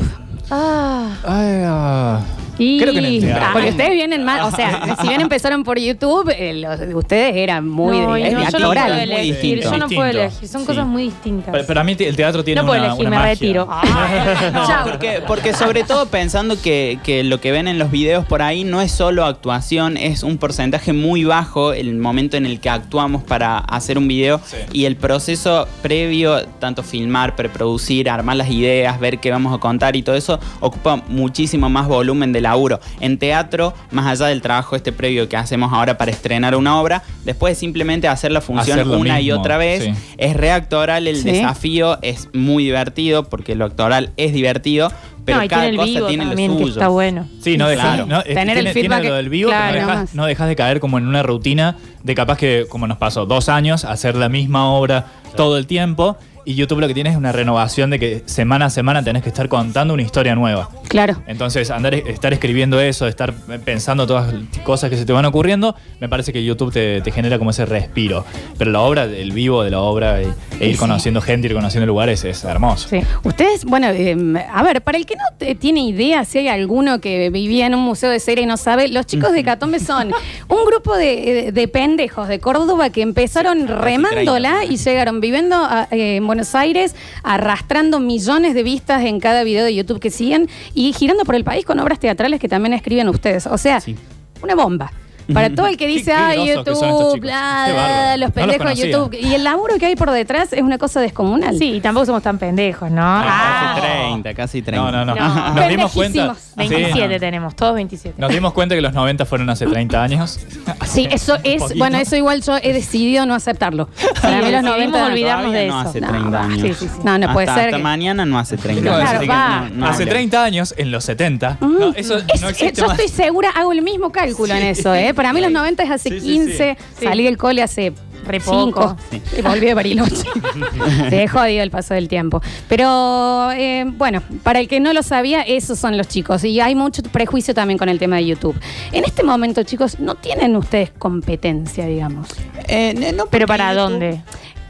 Ah, 0.49 1.09
Ay, 1.25 1.61
ah. 1.65 2.19
Y... 2.57 2.79
Creo 2.79 2.93
que 2.93 2.99
en 2.99 3.05
el 3.05 3.19
teatro. 3.21 3.45
Ah, 3.45 3.49
porque 3.53 3.69
ustedes 3.69 3.91
vienen 3.91 4.23
más, 4.23 4.51
o 4.53 4.55
sea, 4.55 4.97
si 5.01 5.07
bien 5.07 5.21
empezaron 5.21 5.63
por 5.63 5.77
YouTube, 5.79 6.29
eh, 6.35 6.53
los 6.53 6.79
de 6.79 6.95
ustedes 6.95 7.35
eran 7.35 7.67
muy 7.67 7.99
no, 7.99 8.13
de, 8.13 8.19
y 8.19 8.23
de 8.23 8.31
no, 8.31 8.39
yo 8.39 8.59
no 8.59 8.67
actoral. 8.71 8.85
puedo 8.91 8.93
Muy 8.95 9.03
elegir, 9.15 9.33
distinto. 9.55 9.71
yo 9.71 9.77
no 9.77 9.87
puedo 9.87 10.03
Distinto. 10.03 10.21
elegir, 10.27 10.49
son 10.49 10.61
Sí. 10.61 10.67
cosas 10.67 10.87
muy 10.87 11.03
distintas. 11.03 11.51
Pero, 11.51 11.63
pero 11.67 11.79
a 11.81 11.83
mí 11.83 11.95
el 11.99 12.15
teatro 12.15 12.43
tiene 12.43 12.61
no 12.61 12.67
puedo 12.67 12.79
una, 12.79 12.87
elegir, 12.89 13.07
una 13.07 13.09
me 13.09 13.15
magia. 13.17 13.33
retiro. 13.33 13.67
No, 14.53 14.67
Chao. 14.67 14.83
porque, 14.89 15.21
porque 15.27 15.53
sobre 15.53 15.83
todo 15.83 16.07
pensando 16.07 16.59
que, 16.61 16.99
que 17.03 17.23
lo 17.23 17.39
que 17.41 17.51
ven 17.51 17.67
en 17.67 17.77
los 17.79 17.91
videos 17.91 18.25
por 18.25 18.41
ahí 18.41 18.63
no 18.63 18.81
es 18.81 18.91
solo 18.91 19.25
actuación, 19.25 19.97
es 19.97 20.23
un 20.23 20.37
porcentaje 20.37 20.93
muy 20.93 21.23
bajo 21.23 21.73
el 21.73 21.95
momento 21.95 22.37
en 22.37 22.45
el 22.45 22.59
que 22.59 22.69
actuamos 22.69 23.23
para 23.23 23.57
hacer 23.59 23.97
un 23.97 24.07
video 24.07 24.39
Sí. 24.45 24.57
y 24.73 24.85
el 24.85 24.95
proceso 24.95 25.67
previo, 25.81 26.45
tanto 26.59 26.83
filmar, 26.83 27.35
preproducir, 27.35 28.09
armar 28.09 28.35
las 28.37 28.49
ideas, 28.49 28.99
ver 28.99 29.19
qué 29.19 29.31
vamos 29.31 29.53
a 29.53 29.57
contar 29.59 29.95
y 29.95 30.01
todo 30.03 30.15
eso, 30.15 30.39
ocupa 30.59 30.97
muchísimo 31.07 31.69
más 31.69 31.87
volumen 31.87 32.31
de 32.31 32.41
laburo. 32.49 32.79
En 32.99 33.17
teatro, 33.17 33.73
más 33.91 34.05
allá 34.07 34.27
del 34.27 34.41
trabajo 34.41 34.75
este 34.75 34.91
previo 34.91 35.27
que 35.29 35.37
hacemos 35.37 35.71
ahora 35.73 35.97
para 35.97 36.11
estrenar 36.11 36.55
una 36.55 36.79
obra, 36.79 37.03
después 37.25 37.51
de 37.55 37.59
simplemente 37.59 38.07
hacer 38.07 38.31
la 38.31 38.41
función 38.41 38.79
Hacer 38.79 38.91
una 38.91 39.21
y 39.21 39.31
otra 39.31 39.57
vez, 39.57 39.83
sí. 39.83 39.93
es 40.17 40.35
reactoral, 40.35 41.07
el 41.07 41.17
Sí. 41.17 41.31
desafío 41.31 41.99
es 42.01 42.29
muy 42.33 42.63
divertido 42.65 43.23
porque 43.23 43.55
lo 43.55 43.65
actoral 43.65 44.11
es 44.17 44.33
divertido, 44.33 44.91
pero 45.25 45.41
no, 45.41 45.47
cada 45.47 45.63
tiene 45.63 45.69
el 45.71 45.75
cosa 45.77 45.87
vivo 45.91 46.07
tiene 46.07 46.25
también, 46.25 46.51
lo 46.51 46.57
que 46.57 46.63
suyo. 46.63 46.73
está 46.75 46.87
bueno. 46.87 47.27
Sí, 47.41 47.57
no 47.57 47.67
dejas, 47.67 47.85
Claro. 47.85 48.05
no, 48.05 48.19
es 48.19 48.25
que 48.25 48.33
Tener 48.35 48.57
el 48.57 48.63
tiene, 48.65 48.73
tiene 48.73 48.89
feedback, 48.95 49.09
lo 49.09 49.15
del 49.15 49.29
vivo, 49.29 49.49
claro, 49.49 49.65
pero 49.73 49.81
no 49.81 49.87
nomás. 49.87 50.01
dejas, 50.03 50.15
no 50.15 50.25
dejas 50.25 50.47
de 50.47 50.55
caer 50.55 50.79
como 50.79 50.97
en 50.97 51.07
una 51.07 51.23
rutina 51.23 51.75
de 52.03 52.15
capaz 52.15 52.37
que, 52.37 52.65
como 52.69 52.87
nos 52.87 52.97
pasó, 52.97 53.25
dos 53.25 53.49
años, 53.49 53.83
hacer 53.83 54.15
la 54.15 54.29
misma 54.29 54.71
obra 54.71 55.05
todo 55.35 55.57
el 55.57 55.67
tiempo. 55.67 56.17
Y 56.49 56.55
YouTube 56.55 56.79
lo 56.79 56.87
que 56.87 56.93
tiene 56.93 57.09
es 57.09 57.17
una 57.17 57.33
renovación 57.33 57.89
de 57.89 57.99
que 57.99 58.23
semana 58.25 58.67
a 58.67 58.69
semana 58.69 59.03
tenés 59.03 59.21
que 59.21 59.27
estar 59.27 59.49
contando 59.49 59.93
una 59.93 60.01
historia 60.03 60.33
nueva. 60.33 60.69
Claro. 60.87 61.21
Entonces, 61.27 61.69
andar, 61.71 61.93
estar 61.93 62.31
escribiendo 62.31 62.79
eso, 62.79 63.05
estar 63.05 63.33
pensando 63.65 64.07
todas 64.07 64.33
las 64.33 64.43
cosas 64.63 64.89
que 64.89 64.95
se 64.95 65.05
te 65.05 65.11
van 65.11 65.25
ocurriendo, 65.25 65.75
me 65.99 66.07
parece 66.07 66.31
que 66.31 66.41
YouTube 66.45 66.71
te, 66.71 67.01
te 67.01 67.11
genera 67.11 67.37
como 67.37 67.49
ese 67.49 67.65
respiro. 67.65 68.23
Pero 68.57 68.71
la 68.71 68.79
obra, 68.79 69.03
el 69.03 69.33
vivo 69.33 69.61
de 69.61 69.71
la 69.71 69.81
obra 69.81 70.21
e, 70.21 70.27
e 70.61 70.67
ir 70.69 70.75
Sí. 70.75 70.79
conociendo 70.79 71.19
gente, 71.19 71.47
ir 71.49 71.53
conociendo 71.53 71.85
lugares 71.85 72.23
es 72.23 72.41
hermoso. 72.45 72.87
Sí. 72.87 73.01
Ustedes, 73.25 73.65
bueno, 73.65 73.89
eh, 73.89 74.15
a 74.49 74.63
ver, 74.63 74.81
para 74.83 74.97
el 74.97 75.05
que 75.05 75.17
no 75.17 75.23
te- 75.37 75.53
tiene 75.55 75.81
idea, 75.81 76.23
si 76.23 76.37
hay 76.37 76.47
alguno 76.47 77.01
que 77.01 77.29
vivía 77.29 77.65
en 77.65 77.75
un 77.75 77.81
museo 77.81 78.09
de 78.09 78.21
cera 78.21 78.39
y 78.39 78.45
no 78.45 78.55
sabe, 78.55 78.87
los 78.87 79.05
chicos 79.05 79.33
de 79.33 79.43
Catombe 79.43 79.81
son 79.81 80.11
un 80.47 80.65
grupo 80.65 80.95
de, 80.95 81.51
de 81.51 81.67
pendejos 81.67 82.29
de 82.29 82.39
Córdoba 82.39 82.89
que 82.89 83.01
empezaron 83.01 83.67
remándola 83.67 84.63
y 84.63 84.77
llegaron 84.77 85.19
viviendo 85.19 85.57
a- 85.57 85.89
eh, 85.91 86.15
en 86.15 86.25
Buenos 86.36 86.36
Aires, 86.55 86.95
arrastrando 87.23 87.99
millones 87.99 88.53
de 88.53 88.63
vistas 88.63 89.03
en 89.03 89.19
cada 89.19 89.43
video 89.43 89.65
de 89.65 89.75
YouTube 89.75 89.99
que 89.99 90.11
siguen 90.11 90.49
y 90.73 90.93
girando 90.93 91.23
por 91.25 91.35
el 91.35 91.43
país 91.43 91.65
con 91.65 91.79
obras 91.79 91.99
teatrales 91.99 92.39
que 92.39 92.47
también 92.47 92.73
escriben 92.73 93.09
ustedes. 93.09 93.47
O 93.47 93.57
sea, 93.57 93.81
Sí. 93.81 93.95
una 94.41 94.55
bomba. 94.55 94.91
Para 95.33 95.49
todo 95.53 95.67
el 95.67 95.77
que 95.77 95.87
dice, 95.87 96.13
estos 96.47 96.79
YouTube, 96.81 97.19
bla, 97.19 98.15
los 98.17 98.31
pendejos 98.31 98.67
de. 98.77 98.89
YouTube. 98.91 99.13
Y 99.19 99.33
el 99.33 99.43
laburo 99.43 99.77
que 99.77 99.85
hay 99.87 99.95
por 99.95 100.11
detrás 100.11 100.53
es 100.53 100.61
una 100.61 100.77
cosa 100.77 101.01
descomunal. 101.01 101.57
Sí, 101.57 101.73
y 101.73 101.81
tampoco 101.81 102.05
somos 102.05 102.23
tan 102.23 102.37
pendejos, 102.37 102.89
¿no? 102.91 103.01
Ah, 103.03 103.73
Casi 103.75 103.87
30, 103.87 104.33
casi 104.33 104.61
30. 104.61 104.91
No, 104.91 105.05
no, 105.05 105.05
no. 105.05 105.15
No. 105.15 105.53
Nos 105.55 105.67
dimos 105.69 105.91
cuenta. 105.91 106.35
Pendejísimos. 106.35 106.37
Sí, 106.37 106.53
27 106.69 107.13
no. 107.13 107.19
tenemos, 107.19 107.55
todos 107.55 107.75
27. 107.75 108.15
Nos 108.21 108.31
dimos 108.31 108.53
cuenta 108.53 108.75
que 108.75 108.81
los 108.81 108.93
90 108.93 109.25
fueron 109.25 109.49
hace 109.49 109.65
30 109.65 110.01
años. 110.03 110.39
Sí, 110.85 111.07
eso 111.11 111.35
es, 111.43 111.61
poquito. 111.61 111.77
bueno, 111.79 111.97
eso 111.97 112.15
igual 112.15 112.41
yo 112.41 112.55
he 112.57 112.71
decidido 112.73 113.25
no 113.25 113.35
aceptarlo. 113.35 113.89
Para 114.21 114.37
mí 114.41 114.51
los 114.51 114.63
decidimos 114.63 114.63
90 114.91 115.05
olvidarnos 115.05 115.51
de 115.51 115.67
no 115.67 115.79
eso. 115.81 115.89
hace 115.89 116.01
No, 116.01 116.07
30 116.09 116.41
años. 116.43 116.61
sí, 116.61 116.73
sí, 116.73 116.87
sí. 116.93 116.99
No, 117.03 117.17
no 117.17 117.33
puede 117.33 117.47
Hasta- 117.47 117.59
ser 117.61 117.65
Hasta 117.69 117.77
que- 117.77 117.83
mañana 117.83 118.25
no 118.25 118.39
hace 118.39 118.57
30 118.57 118.81
Claro, 118.83 118.97
años. 118.97 119.09
Claro, 119.09 119.17
así 119.19 119.27
que 119.27 119.33
va. 119.33 119.69
no- 119.69 119.75
no 119.75 119.85
hace 119.87 120.03
hable. 120.03 120.11
30 120.11 120.43
años, 120.43 120.73
en 120.77 120.91
los 120.91 121.03
70. 121.03 121.57
No, 121.61 121.93
eso 121.93 122.17
Es- 122.17 122.41
no 122.41 122.49
existe 122.49 122.81
yo 122.81 122.87
más. 122.87 122.97
estoy 122.99 123.13
segura, 123.13 123.49
hago 123.51 123.71
el 123.73 123.81
mismo 123.81 124.11
cálculo 124.11 124.53
en 124.53 124.63
eso, 124.63 124.93
¿eh? 124.95 125.13
Para 125.17 125.33
mí 125.33 125.41
los 125.41 125.51
90 125.51 125.83
es 125.83 125.91
hace 125.91 126.09
Sí, 126.09 126.19
sí, 126.21 126.25
15, 126.25 126.77
sí. 126.99 127.05
salí 127.05 127.23
del 127.25 127.35
cole 127.37 127.61
hace 127.61 127.91
Re 128.25 128.39
5 128.39 128.71
poco. 128.71 128.97
y 129.37 129.41
volví 129.41 129.65
de 129.65 129.73
Bariloche. 129.73 130.23
Se 131.09 131.23
he 131.23 131.27
jodido 131.27 131.63
el 131.63 131.71
paso 131.71 131.93
del 131.93 132.07
tiempo. 132.07 132.41
Pero 132.69 133.51
eh, 133.53 133.85
bueno, 133.87 134.21
para 134.43 134.59
el 134.59 134.67
que 134.67 134.79
no 134.79 134.93
lo 134.93 135.01
sabía, 135.03 135.41
esos 135.41 135.79
son 135.79 135.97
los 135.97 136.07
chicos. 136.07 136.43
Y 136.43 136.59
hay 136.59 136.75
mucho 136.75 137.01
prejuicio 137.03 137.53
también 137.53 137.77
con 137.77 137.89
el 137.89 137.99
tema 137.99 138.17
de 138.17 138.25
YouTube. 138.27 138.55
En 138.91 139.03
este 139.05 139.23
momento, 139.23 139.63
chicos, 139.63 139.99
no 139.99 140.15
tienen 140.15 140.55
ustedes 140.55 140.91
competencia, 140.97 141.85
digamos. 141.85 142.27
Eh, 142.67 142.93
no, 142.97 143.23
no, 143.23 143.29
Pero 143.29 143.47
¿para 143.47 143.71
YouTube- 143.73 143.75
dónde? 143.77 144.21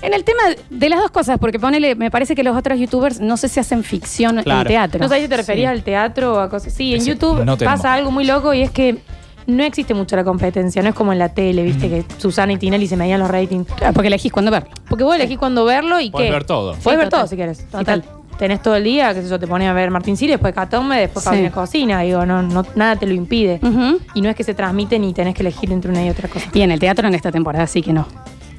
En 0.04 0.14
el 0.14 0.24
tema 0.24 0.42
de 0.70 0.90
las 0.90 1.00
dos 1.00 1.10
cosas, 1.10 1.40
porque 1.40 1.58
ponele, 1.58 1.96
me 1.96 2.12
parece 2.12 2.36
que 2.36 2.44
los 2.44 2.56
otros 2.56 2.78
youtubers 2.80 3.20
no 3.20 3.36
sé 3.36 3.50
si 3.50 3.60
hacen 3.60 3.84
ficción 3.84 4.38
en 4.38 4.44
Claro. 4.44 4.68
teatro. 4.68 5.00
No 5.00 5.10
sé 5.10 5.20
si 5.22 5.28
te 5.28 5.36
referías 5.36 5.72
al 5.72 5.82
teatro 5.82 6.36
o 6.36 6.40
a 6.40 6.50
cosas. 6.50 6.72
Sí, 6.72 6.94
en 6.94 7.02
Ese- 7.02 7.10
YouTube 7.10 7.44
no 7.44 7.58
tenemos. 7.58 7.78
pasa 7.82 7.94
algo 7.96 8.12
muy 8.12 8.24
loco 8.24 8.54
y 8.54 8.62
es 8.62 8.70
que 8.70 9.00
no 9.48 9.64
existe 9.64 9.94
mucho 9.94 10.16
la 10.16 10.24
competencia. 10.24 10.82
No 10.84 10.90
es 10.90 10.96
como 10.96 11.12
en 11.14 11.20
la 11.20 11.30
tele, 11.30 11.64
viste, 11.64 11.90
que 11.90 12.06
Susana 12.18 12.54
y 12.54 12.58
Tinelli 12.58 12.88
se 12.88 12.96
medían 12.98 13.20
los 13.20 13.30
ratings. 13.30 13.68
Claro, 13.74 13.94
porque 13.94 14.08
elegís 14.08 14.32
cuándo 14.32 14.52
ver. 14.52 14.68
Porque 14.88 15.04
vos 15.04 15.16
elegís 15.16 15.38
cuándo 15.38 15.66
verlo 15.66 16.00
y 16.00 16.12
Podés 16.12 16.28
qué. 16.28 16.32
ver 16.34 16.44
todo. 16.46 16.74
Puedes 16.76 16.84
Sí, 16.84 16.90
ver 16.98 17.06
total. 17.06 17.20
todo 17.22 17.28
si 17.28 17.36
quieres. 17.36 17.66
Total. 17.70 18.04
Tenés 18.38 18.62
todo 18.62 18.76
el 18.76 18.84
día, 18.84 19.16
qué 19.16 19.24
sé 19.24 19.30
yo, 19.30 19.40
te 19.40 19.48
pones 19.48 19.68
a 19.68 19.74
ver 19.74 19.90
Martín 19.90 20.16
Sirio, 20.16 20.36
después 20.36 20.54
Catombe, 20.54 20.98
después 20.98 21.24
Sí. 21.24 21.30
Paulina 21.30 21.52
Cocina. 21.52 22.02
Digo, 22.02 22.24
no, 22.24 22.44
no, 22.44 22.64
nada 22.76 22.96
te 22.96 23.08
lo 23.08 23.14
impide. 23.16 23.60
Ujú. 23.64 24.00
Y 24.14 24.22
no 24.22 24.30
es 24.30 24.36
que 24.36 24.44
se 24.44 24.54
transmite 24.54 25.00
ni 25.00 25.12
tenés 25.14 25.34
que 25.34 25.42
elegir 25.42 25.72
entre 25.72 25.90
una 25.90 26.06
y 26.06 26.10
otra 26.12 26.30
cosa. 26.30 26.48
Y 26.54 26.62
en 26.62 26.70
el 26.72 26.80
teatro 26.80 27.08
en 27.08 27.16
esta 27.16 27.32
temporada 27.32 27.66
sí 27.66 27.82
que 27.82 27.94
no. 27.94 28.06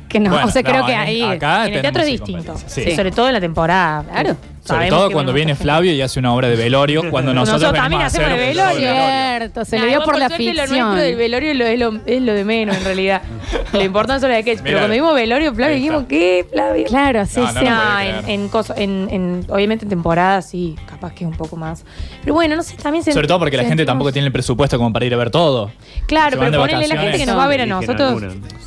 Que 0.09 0.19
no, 0.19 0.31
Bueno, 0.31 0.47
o 0.47 0.51
sea, 0.51 0.63
creo 0.63 0.81
no, 0.81 0.87
que 0.87 0.93
en- 0.95 0.99
ahí. 0.99 1.23
acá 1.23 1.67
en 1.67 1.75
el 1.75 1.81
tenemos 1.81 1.83
teatro 1.83 2.03
es 2.03 2.09
distinto. 2.09 2.53
competencia. 2.55 2.69
Sí, 2.85 2.91
Sí. 2.91 2.97
Sobre 2.97 3.11
todo 3.13 3.29
en 3.29 3.35
la 3.35 3.41
temporada. 3.41 4.05
Claro. 4.11 4.37
Sobre 4.69 4.89
todo 4.89 5.11
cuando 5.11 5.33
viene 5.33 5.55
Flavio 5.55 5.93
y 5.93 6.01
hace 6.03 6.19
una 6.19 6.33
obra 6.35 6.49
de 6.49 6.57
velorio, 6.57 7.11
cuando 7.11 7.35
nosotros, 7.35 7.63
Nosotros 7.63 7.83
también 7.83 8.03
hacemos 8.03 8.29
de 8.29 8.35
un 8.35 8.41
velorio. 8.41 8.89
de 8.93 8.95
Cierto, 9.39 9.65
se 9.65 9.77
Nah, 9.77 9.83
le 9.85 9.89
dio 9.89 10.03
por 10.03 10.19
la 10.19 10.29
suerte 10.29 10.45
Lo 10.55 10.63
ficción. 10.63 10.79
nuestro 10.89 11.03
del 11.07 11.17
velorio 11.17 11.55
lo- 11.55 11.65
es, 11.67 11.79
lo, 11.79 11.93
es 12.07 12.23
lo 12.23 12.33
de 12.35 12.45
menos, 12.45 12.77
en 12.77 12.85
realidad. 12.85 13.23
Lo 13.73 13.83
importante 13.83 14.21
son 14.21 14.31
las 14.31 14.41
sketches. 14.43 14.63
Pero 14.63 14.79
cuando 14.79 14.95
vimos 14.95 15.15
velorio, 15.15 15.55
Flavio, 15.55 15.77
dijimos. 15.77 16.05
¿qué, 16.09 16.47
Flavio? 16.51 16.87
Claro, 16.87 17.25
sí, 17.27 17.41
sí. 17.59 17.65
en, 17.67 18.29
en, 18.31 18.49
coso- 18.49 18.75
en- 18.77 19.09
en- 19.11 19.47
obviamente 19.51 19.85
en 19.85 19.89
temporada 19.91 20.41
sí, 20.43 20.75
capaz 20.89 21.13
que 21.13 21.25
es 21.25 21.31
un 21.31 21.37
poco 21.37 21.57
más. 21.57 21.85
Pero 22.23 22.35
bueno, 22.35 22.57
no 22.57 22.63
sé, 22.63 22.77
también 22.77 23.05
se 23.05 23.13
Sobre 23.13 23.27
todo 23.29 23.39
porque 23.39 23.57
la 23.57 23.65
gente 23.65 23.85
tampoco 23.85 24.13
tiene 24.13 24.27
el 24.27 24.33
presupuesto 24.33 24.77
como 24.79 24.93
para 24.93 25.05
ir 25.05 25.13
a 25.15 25.17
ver 25.19 25.31
todo. 25.31 25.71
Claro, 26.07 26.39
pero 26.39 26.51
de 26.51 26.59
ponele 26.59 26.89
la 26.89 26.97
gente 27.01 27.19
que 27.19 27.27
nos 27.27 27.37
va 27.37 27.45
a 27.45 27.49
ver 27.49 27.61
a 27.63 27.67
nosotros. 27.67 28.23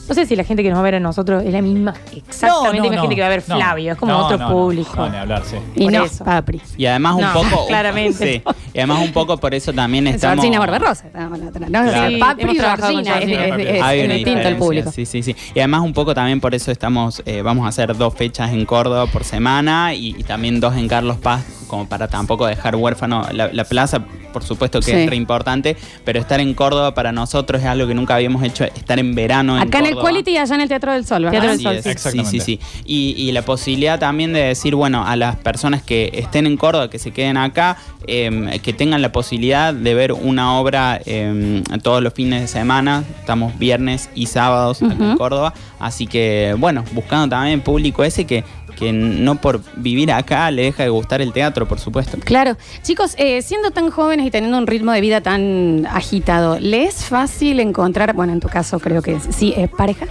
No 0.08 0.16
sé 0.16 0.26
si 0.26 0.36
la 0.36 0.44
gente 0.44 0.62
que 0.64 0.70
nos 0.70 0.78
va 0.78 0.82
a 0.82 0.84
ver 0.86 0.96
a 0.96 1.00
nosotros 1.00 1.44
es 1.46 1.54
la 1.54 1.62
misma, 1.62 1.94
exactamente 2.16 2.78
No, 2.80 2.84
no, 2.84 2.90
la 2.90 2.96
no. 2.98 3.02
gente 3.04 3.16
que 3.16 3.22
va 3.22 3.28
a 3.28 3.30
ver 3.30 3.44
No. 3.48 3.56
Flavio. 3.56 3.92
Es 3.94 3.98
como 3.98 4.12
No, 4.12 4.26
otro 4.26 4.38
no, 4.38 4.50
no. 4.50 4.52
público. 4.54 4.96
No, 4.98 5.10
ni 5.10 5.18
hablar, 5.18 5.44
sí. 5.46 5.56
Por 5.92 6.00
no, 6.00 6.06
eso. 6.06 6.24
Papri. 6.26 6.62
Y 6.78 6.86
además 6.86 7.16
un 7.16 7.22
No, 7.22 7.34
poco. 7.34 7.66
claramente. 7.68 8.34
Sí. 8.46 8.54
Y 8.74 8.78
además 8.80 9.00
un 9.04 9.12
poco 9.14 9.38
por 9.38 9.54
eso 9.54 9.74
también 9.74 10.08
Es 10.08 10.16
estamos. 10.16 10.36
Georgina 10.44 10.60
Barbarosa. 10.60 11.06
¿no? 11.14 11.66
Claro. 11.68 12.10
Sí, 12.10 12.18
Papri 12.18 12.52
y 12.52 12.60
Georgina. 12.60 13.18
Es, 13.20 13.30
es- 13.30 13.68
es- 13.76 13.82
Hay 13.84 14.00
es 14.00 14.06
una 14.06 14.14
distinto 14.16 14.48
el 14.48 14.56
público. 14.58 14.92
Sí, 14.92 15.06
sí, 15.06 15.24
sí. 15.24 15.36
Y 15.56 15.60
además 15.60 15.82
un 15.82 15.94
poco 15.94 16.14
también 16.14 16.40
por 16.42 16.56
eso 16.56 16.72
estamos, 16.72 17.22
eh, 17.26 17.42
vamos 17.42 17.66
a 17.66 17.70
hacer 17.70 17.96
dos 17.98 18.14
fechas 18.16 18.52
en 18.52 18.66
Córdoba 18.66 19.06
por 19.08 19.24
semana 19.24 19.94
y, 19.94 20.16
y 20.18 20.24
también 20.24 20.60
dos 20.60 20.76
en 20.76 20.88
Carlos 20.88 21.18
Paz, 21.18 21.44
como 21.72 21.88
para 21.88 22.10
tampoco 22.10 22.46
dejar 22.46 22.76
huérfano 22.76 23.26
la, 23.32 23.48
la 23.54 23.64
plaza, 23.64 24.04
por 24.34 24.44
supuesto 24.44 24.80
que 24.82 24.86
Sí. 24.88 24.92
es 24.92 25.10
re 25.10 25.16
importante, 25.16 25.78
pero 26.04 26.20
estar 26.20 26.42
en 26.42 26.54
Córdoba 26.54 26.94
para 26.94 27.14
nosotros 27.14 27.62
es 27.62 27.68
algo 27.68 27.88
que 27.88 27.94
nunca 27.94 28.16
habíamos 28.16 28.44
hecho, 28.44 28.66
estar 28.66 29.00
en 29.00 29.16
verano 29.16 29.56
en 29.56 29.64
Acá 29.70 29.80
en 29.80 29.86
el 29.86 29.94
Córdoba. 29.94 30.10
Quality 30.12 30.32
y 30.32 30.38
allá 30.38 30.56
en 30.56 30.62
el 30.62 30.68
Teatro 30.68 30.92
del 30.92 31.06
Sol, 31.06 31.24
¿verdad? 31.24 31.32
Teatro 31.40 31.52
del 31.52 31.62
Sol, 31.62 31.76
es, 31.78 31.84
sí. 31.84 31.90
sí, 31.90 31.90
Exactamente. 31.92 32.30
sí, 32.32 32.40
sí. 32.42 32.60
Y, 32.86 33.16
y 33.18 33.32
la 33.32 33.42
posibilidad 33.44 33.98
también 34.00 34.34
de 34.34 34.42
decir, 34.42 34.76
bueno, 34.76 35.06
a 35.08 35.16
las 35.16 35.38
personas 35.38 35.82
que 35.82 36.12
estén 36.14 36.46
en 36.46 36.58
Córdoba, 36.58 36.90
que 36.90 37.00
se 37.00 37.12
queden 37.12 37.38
acá, 37.38 37.78
eh, 38.08 38.60
que 38.64 38.74
tengan 38.74 39.02
la 39.02 39.12
posibilidad 39.14 39.74
de 39.74 39.94
ver 39.94 40.12
una 40.12 40.60
obra 40.60 41.00
eh, 41.06 41.64
todos 41.82 42.04
los 42.04 42.14
fines 42.14 42.42
de 42.42 42.48
semana. 42.50 43.04
Estamos 43.20 43.58
viernes 43.58 44.10
y 44.14 44.26
sábados 44.26 44.82
acá 44.84 44.94
en. 44.94 45.18
Córdoba. 45.18 45.54
Así 45.80 46.06
que, 46.06 46.54
bueno, 46.58 46.84
buscando 46.92 47.30
también 47.30 47.62
público 47.62 48.04
ese 48.04 48.26
que, 48.26 48.44
que 48.82 48.92
no 48.92 49.36
por 49.36 49.62
vivir 49.76 50.12
acá 50.12 50.50
le 50.50 50.64
deja 50.64 50.82
de 50.84 50.90
gustar 50.90 51.22
el 51.22 51.32
teatro, 51.34 51.68
por 51.68 51.80
supuesto. 51.80 52.18
Claro. 52.24 52.58
Chicos, 52.82 53.14
eh, 53.20 53.42
siendo 53.44 53.70
tan 53.70 53.92
jóvenes 53.92 54.26
y 54.26 54.32
teniendo 54.32 54.58
un 54.58 54.66
ritmo 54.66 54.92
de 54.92 55.02
vida 55.02 55.22
tan 55.22 55.86
agitado, 55.86 56.60
¿le 56.60 56.86
es 56.86 57.06
fácil 57.06 57.60
encontrar, 57.60 58.14
bueno, 58.14 58.34
en 58.34 58.40
tu 58.40 58.50
caso 58.50 58.80
creo 58.80 59.04
que 59.04 59.20
sí, 59.20 59.54
eh, 59.56 59.68
pareja? 59.68 60.08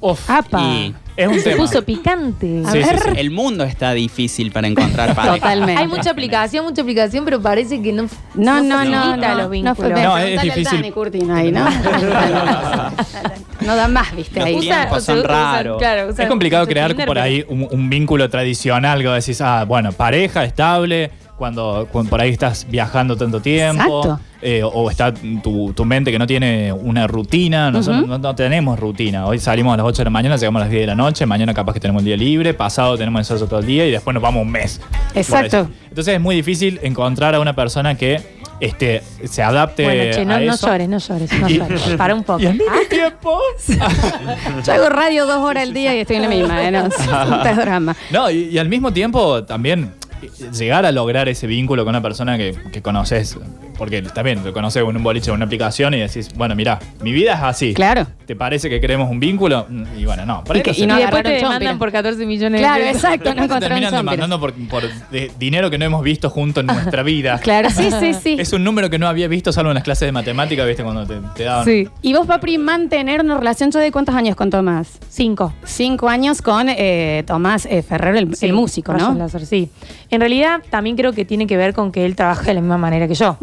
Uf, 0.00 0.28
¡Apa! 0.28 0.60
Y 0.62 0.94
es 1.16 1.28
un 1.28 1.34
Se 1.36 1.42
tema. 1.50 1.56
puso 1.56 1.82
picante. 1.82 2.62
A 2.66 2.70
Sí, 2.72 2.82
sí, 2.82 2.88
ver. 2.88 2.98
sí. 3.00 3.08
el 3.16 3.30
mundo 3.30 3.64
está 3.64 3.92
difícil 3.92 4.50
para 4.50 4.66
encontrar 4.66 5.14
pareja. 5.14 5.36
Totalmente. 5.36 5.80
Hay 5.80 5.86
mucha 5.88 6.10
aplicación, 6.10 6.64
mucha 6.64 6.82
aplicación, 6.82 7.24
pero 7.24 7.40
parece 7.40 7.80
que 7.80 7.92
no, 7.92 8.02
No, 8.34 8.62
no, 8.62 8.84
no, 8.84 8.96
facilita 9.00 9.28
no, 9.28 9.34
los 9.34 9.44
no, 9.44 9.48
vínculos. 9.50 9.76
fue- 9.76 9.88
No, 9.90 9.94
preguntale 9.94 10.32
es 10.34 10.38
al 10.40 10.44
difícil. 10.48 10.64
Dani 10.78 10.90
Curtino 10.92 11.34
ahí, 11.34 11.52
¿no? 11.52 11.66
no 13.64 13.76
da 13.76 13.88
más, 13.88 14.14
viste, 14.14 14.38
Los 14.40 14.46
ahí. 14.48 14.60
tiempos 14.60 14.98
Usa- 14.98 15.00
son 15.00 15.18
usa- 15.18 15.28
raros. 15.28 15.78
claro, 15.78 16.10
Es 16.16 16.28
complicado 16.28 16.66
crear 16.66 16.90
Tinder, 16.90 17.06
por 17.06 17.14
pero- 17.16 17.24
ahí 17.24 17.44
un, 17.48 17.66
un 17.70 17.90
vínculo 17.90 18.28
tradicional 18.30 19.00
que 19.00 19.08
vos 19.08 19.16
decís, 19.16 19.40
ah, 19.40 19.64
bueno, 19.64 19.92
pareja 19.92 20.44
estable, 20.44 21.10
cuando, 21.36 21.88
cuando 21.90 22.10
por 22.10 22.20
ahí 22.20 22.30
estás 22.30 22.64
viajando 22.70 23.16
tanto 23.16 23.40
tiempo, 23.40 24.02
Exacto. 24.04 24.20
eh, 24.40 24.62
o 24.62 24.88
está 24.88 25.12
tu, 25.12 25.72
tu 25.72 25.84
mente 25.84 26.12
que 26.12 26.18
no 26.18 26.28
tiene 26.28 26.72
una 26.72 27.08
rutina, 27.08 27.72
nosotros 27.72 28.06
no, 28.06 28.18
no 28.18 28.34
tenemos 28.36 28.78
rutina. 28.78 29.26
Hoy 29.26 29.40
salimos 29.40 29.74
a 29.74 29.78
las 29.78 29.84
8 29.86 29.98
de 29.98 30.04
la 30.04 30.10
mañana, 30.10 30.36
llegamos 30.36 30.60
a 30.60 30.64
las 30.66 30.70
10 30.70 30.82
de 30.82 30.86
la 30.86 30.94
noche, 30.94 31.26
mañana 31.26 31.52
capaz 31.52 31.72
que 31.72 31.80
tenemos 31.80 32.02
el 32.02 32.06
día 32.06 32.16
libre, 32.16 32.54
pasado 32.54 32.96
tenemos 32.96 33.18
ensayo 33.18 33.46
todo 33.48 33.58
el 33.58 33.66
día 33.66 33.84
y 33.84 33.90
después 33.90 34.14
nos 34.14 34.22
vamos 34.22 34.42
un 34.42 34.50
mes. 34.52 34.80
Exacto. 35.16 35.68
Entonces 35.88 36.14
es 36.14 36.20
muy 36.20 36.36
difícil 36.36 36.78
encontrar 36.84 37.34
a 37.34 37.40
una 37.40 37.56
persona 37.56 37.96
que 37.96 38.20
este, 38.60 39.02
se 39.24 39.42
adapte 39.42 39.84
Bueno, 39.84 40.14
che, 40.14 40.24
no, 40.24 40.34
a 40.34 40.40
no 40.40 40.54
eso. 40.54 40.66
llores, 40.66 40.88
no 40.88 40.98
llores, 40.98 41.32
no 41.40 41.48
llores. 41.48 41.82
Para 41.96 42.14
un 42.14 42.24
poco. 42.24 42.40
Y 42.40 42.46
al 42.46 42.54
mismo 42.54 42.72
tiempo... 42.88 43.40
Yo 44.64 44.72
hago 44.72 44.88
radio 44.88 45.26
dos 45.26 45.38
horas 45.38 45.62
al 45.64 45.74
día 45.74 45.94
y 45.96 46.00
estoy 46.00 46.16
en 46.16 46.22
la 46.22 46.28
misma, 46.28 46.62
¿eh? 46.66 46.70
No, 46.70 46.86
es 46.86 46.98
un 46.98 47.56
drama. 47.56 47.96
No, 48.10 48.30
y, 48.30 48.44
y 48.50 48.58
al 48.58 48.68
mismo 48.68 48.92
tiempo 48.92 49.44
también 49.44 49.92
eh, 50.22 50.30
llegar 50.52 50.86
a 50.86 50.92
lograr 50.92 51.28
ese 51.28 51.46
vínculo 51.46 51.84
con 51.84 51.90
una 51.90 52.02
persona 52.02 52.36
que, 52.38 52.54
que 52.72 52.82
conoces, 52.82 53.36
porque 53.76 54.02
también 54.02 54.44
lo 54.44 54.52
conoces 54.52 54.82
en 54.82 54.96
un 54.96 55.02
boliche 55.02 55.30
o 55.30 55.34
en 55.34 55.38
una 55.38 55.46
aplicación 55.46 55.94
y 55.94 55.98
decís, 56.00 56.30
bueno, 56.36 56.54
mira, 56.54 56.78
mi 57.02 57.12
vida 57.12 57.34
es 57.34 57.42
así. 57.42 57.74
Claro. 57.74 58.06
¿Te 58.26 58.34
parece 58.36 58.70
que 58.70 58.80
queremos 58.80 59.10
un 59.10 59.20
vínculo? 59.20 59.66
Mm, 59.68 59.84
Y 59.98 60.04
bueno, 60.04 60.24
no. 60.26 60.42
por 60.44 60.56
Y 60.56 60.62
que- 60.62 60.70
no 60.70 60.76
y 60.76 60.80
se- 60.80 60.86
no 60.86 60.98
y 60.98 61.02
después 61.02 61.22
te 61.22 61.40
chompira. 61.40 61.76
por 61.78 61.92
14 61.92 62.24
millones 62.26 62.60
Claro, 62.60 62.84
de 62.84 62.92
pesos. 62.92 63.04
exacto, 63.04 63.34
no 63.34 63.42
te 63.48 63.60
terminan 63.60 63.90
zombies. 63.90 64.00
demandando 64.18 64.40
por, 64.40 64.52
por 64.68 64.82
de- 65.10 65.30
dinero 65.38 65.70
que 65.70 65.78
no 65.78 65.84
hemos 65.84 66.02
visto 66.02 66.30
junto 66.30 66.60
en 66.60 66.66
nuestra 66.66 67.02
vida. 67.02 67.38
Claro, 67.40 67.68
sí, 67.70 67.88
sí, 68.00 68.14
sí. 68.14 68.36
Es 68.38 68.52
un 68.52 68.64
número 68.64 68.88
que 68.90 68.98
no 68.98 69.06
había 69.08 69.28
visto 69.28 69.52
salvo 69.52 69.70
en 69.70 69.74
las 69.74 69.84
clases 69.84 70.06
de 70.06 70.12
matemática, 70.12 70.64
¿viste? 70.64 70.82
Cuando 70.82 71.06
te, 71.06 71.16
te 71.34 71.44
daban. 71.44 71.64
Sí. 71.64 71.88
¿Y 72.02 72.14
vos, 72.14 72.26
Papri, 72.26 72.58
mantener 72.58 73.20
una 73.20 73.36
relación 73.38 73.70
yo 73.70 73.78
de 73.80 73.90
cuántos 73.92 74.14
años 74.14 74.36
con 74.36 74.50
Tomás? 74.50 74.98
Cinco. 75.08 75.52
Cinco 75.64 76.08
años 76.08 76.40
con 76.42 76.68
eh, 76.68 77.24
Tomás 77.26 77.66
eh, 77.66 77.82
Ferrero, 77.82 78.18
el, 78.18 78.34
Sí, 78.36 78.46
el 78.46 78.52
músico, 78.52 78.92
¿no? 78.94 79.14
láser, 79.14 79.46
sí. 79.46 79.68
En 80.10 80.20
realidad, 80.20 80.60
también 80.70 80.96
creo 80.96 81.12
que 81.12 81.24
tiene 81.24 81.46
que 81.46 81.56
ver 81.56 81.74
con 81.74 81.92
que 81.92 82.04
él 82.06 82.16
trabaja 82.16 82.42
de 82.44 82.54
la 82.54 82.60
misma 82.60 82.78
manera 82.78 83.06
que 83.08 83.14
yo. 83.14 83.36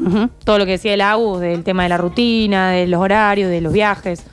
Todo 0.43 0.57
lo 0.59 0.65
que 0.65 0.71
decía 0.71 0.93
el 0.93 1.01
Agus, 1.01 1.39
del 1.41 1.63
tema 1.63 1.83
de 1.83 1.89
la 1.89 1.97
rutina, 1.97 2.71
de 2.71 2.87
los 2.87 2.99
horarios, 3.01 3.49
de 3.49 3.61
los 3.61 3.73
viajes. 3.73 4.23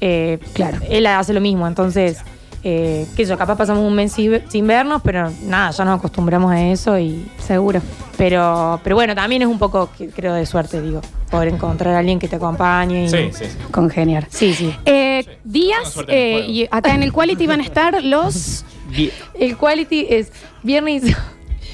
eh, 0.00 0.38
Claro. 0.54 0.78
Él 0.88 1.06
hace 1.06 1.32
lo 1.32 1.40
mismo, 1.40 1.66
entonces, 1.66 2.18
eh, 2.64 3.06
qué 3.16 3.24
sé 3.24 3.30
yo, 3.30 3.38
capaz 3.38 3.56
pasamos 3.56 3.84
un 3.84 3.94
mes 3.94 4.12
sin 4.12 4.66
vernos, 4.66 5.02
pero 5.04 5.30
nada, 5.44 5.70
ya 5.70 5.84
nos 5.84 5.98
acostumbramos 5.98 6.52
a 6.52 6.60
eso 6.68 6.98
y 6.98 7.28
Seguro. 7.38 7.80
pero, 8.16 8.80
pero 8.84 8.96
bueno, 8.96 9.14
también 9.14 9.42
es 9.42 9.48
un 9.48 9.58
poco, 9.58 9.90
creo, 10.14 10.34
de 10.34 10.44
suerte, 10.46 10.80
digo, 10.82 11.00
poder 11.30 11.48
encontrar 11.48 11.94
a 11.94 11.98
alguien 11.98 12.18
que 12.18 12.28
te 12.28 12.36
acompañe. 12.36 13.04
y- 13.04 13.08
Sí, 13.08 13.30
sí, 13.32 13.44
sí. 13.44 13.56
Congeniar. 13.70 14.26
Sí, 14.30 14.54
sí. 14.54 14.74
Eh, 14.84 15.24
días, 15.44 15.92
suerte 15.92 16.12
en 16.12 16.36
el 16.36 16.42
eh, 16.42 16.46
y 16.50 16.68
acá 16.70 16.94
en 16.94 17.02
el 17.02 17.12
Quality 17.12 17.46
van 17.46 17.60
a 17.60 17.64
estar 17.64 18.02
los... 18.02 18.64
El 19.38 19.56
quality 19.58 20.06
es 20.08 20.32
viernes. 20.62 21.02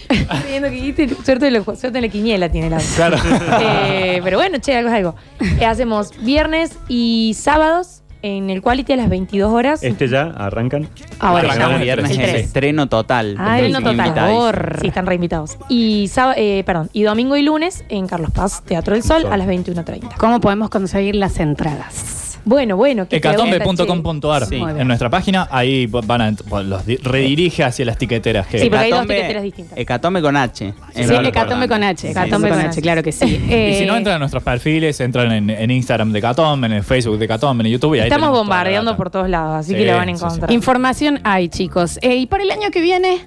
Estoy 0.08 0.50
viendo 0.50 0.68
que 0.68 0.74
dijiste, 0.74 1.08
suerte, 1.24 1.46
de 1.46 1.50
la- 1.50 1.64
suerte 1.64 1.98
en 1.98 2.02
la 2.02 2.08
quiniela 2.08 2.48
tiene 2.50 2.70
la. 2.70 2.78
Claro. 2.96 3.16
Eh, 3.60 4.20
pero 4.22 4.38
bueno, 4.38 4.58
che, 4.58 4.76
algo 4.76 4.88
es 4.90 4.94
algo. 4.94 5.14
Eh, 5.60 5.64
hacemos 5.64 6.12
viernes 6.22 6.78
y 6.88 7.34
sábados 7.38 8.02
en 8.22 8.48
el 8.48 8.62
quality 8.62 8.94
a 8.94 8.96
las 8.96 9.08
22 9.10 9.52
horas. 9.52 9.82
Este 9.82 10.08
ya 10.08 10.22
arrancan. 10.36 10.88
Ahora 11.18 11.74
el 11.76 11.82
viernes 11.82 12.10
el 12.12 12.20
es 12.20 12.30
tres. 12.30 12.44
estreno 12.46 12.88
total. 12.88 13.36
Ay, 13.38 13.70
no 13.70 13.78
Están 13.78 13.96
total. 13.98 14.30
Horror. 14.32 14.78
Sí, 14.80 14.86
están 14.86 15.04
reinvitados. 15.06 15.58
Y, 15.68 16.10
eh, 16.36 16.62
perdón, 16.64 16.88
y 16.94 17.02
domingo 17.02 17.36
y 17.36 17.42
lunes 17.42 17.84
en 17.90 18.06
Carlos 18.06 18.30
Paz, 18.30 18.62
Teatro 18.64 18.94
del 18.94 19.02
Sol, 19.02 19.26
a 19.30 19.36
las 19.36 19.46
21.30. 19.46 20.14
¿Cómo 20.16 20.40
podemos 20.40 20.70
conseguir 20.70 21.16
las 21.16 21.38
entradas? 21.38 22.23
Bueno, 22.44 22.76
bueno. 22.76 23.06
Hecatombe.com.ar 23.08 24.46
Sí. 24.46 24.56
En 24.56 24.86
nuestra 24.86 25.08
página, 25.10 25.48
ahí 25.50 25.86
van 25.86 26.20
a, 26.20 26.34
los 26.62 26.84
di- 26.86 26.96
redirige 26.96 27.64
hacia 27.64 27.84
las 27.84 27.96
tiqueteras 27.98 28.46
que 28.46 28.58
Sí, 28.58 28.68
porque 28.68 28.84
hay 28.84 28.90
dos 28.90 29.00
Hecatombe- 29.00 29.14
tiqueteras 29.14 29.42
distintas. 29.42 29.78
Hecatombe 29.78 30.22
con 30.22 30.36
H. 30.36 30.74
Sí, 30.94 31.02
lo 31.06 31.20
Hecatombe 31.28 31.68
con. 31.68 31.82
H. 31.84 32.10
Hecatombe 32.10 32.48
sí, 32.48 32.54
con. 32.54 32.64
H, 32.66 32.82
claro 32.82 33.02
que 33.02 33.12
sí. 33.12 33.24
Y 33.48 33.74
si 33.74 33.86
no 33.86 33.94
Eh, 33.94 33.98
entran 33.98 34.16
a 34.16 34.18
nuestros 34.18 34.42
perfiles, 34.42 35.00
entran 35.00 35.32
en, 35.32 35.50
en 35.50 35.70
Instagram 35.70 36.12
de 36.12 36.20
Catombe, 36.20 36.66
en 36.66 36.72
el 36.74 36.82
Facebook 36.84 37.18
de 37.18 37.28
Catombe, 37.28 37.64
en 37.64 37.70
YouTube 37.70 37.94
y 37.94 38.00
ahí 38.00 38.04
Estamos 38.08 38.30
bombardeando 38.30 38.96
por 38.96 39.10
todos 39.10 39.28
lados, 39.28 39.56
así 39.60 39.72
Sí, 39.72 39.78
que 39.78 39.86
la 39.86 39.96
van 39.96 40.08
a 40.08 40.12
sí, 40.12 40.18
sí. 40.18 40.24
encontrar. 40.24 40.52
Información 40.52 41.20
hay, 41.24 41.48
chicos. 41.48 41.98
Eh, 42.02 42.16
y 42.16 42.26
para 42.26 42.42
el 42.42 42.50
año 42.50 42.70
que 42.70 42.80
viene, 42.80 43.26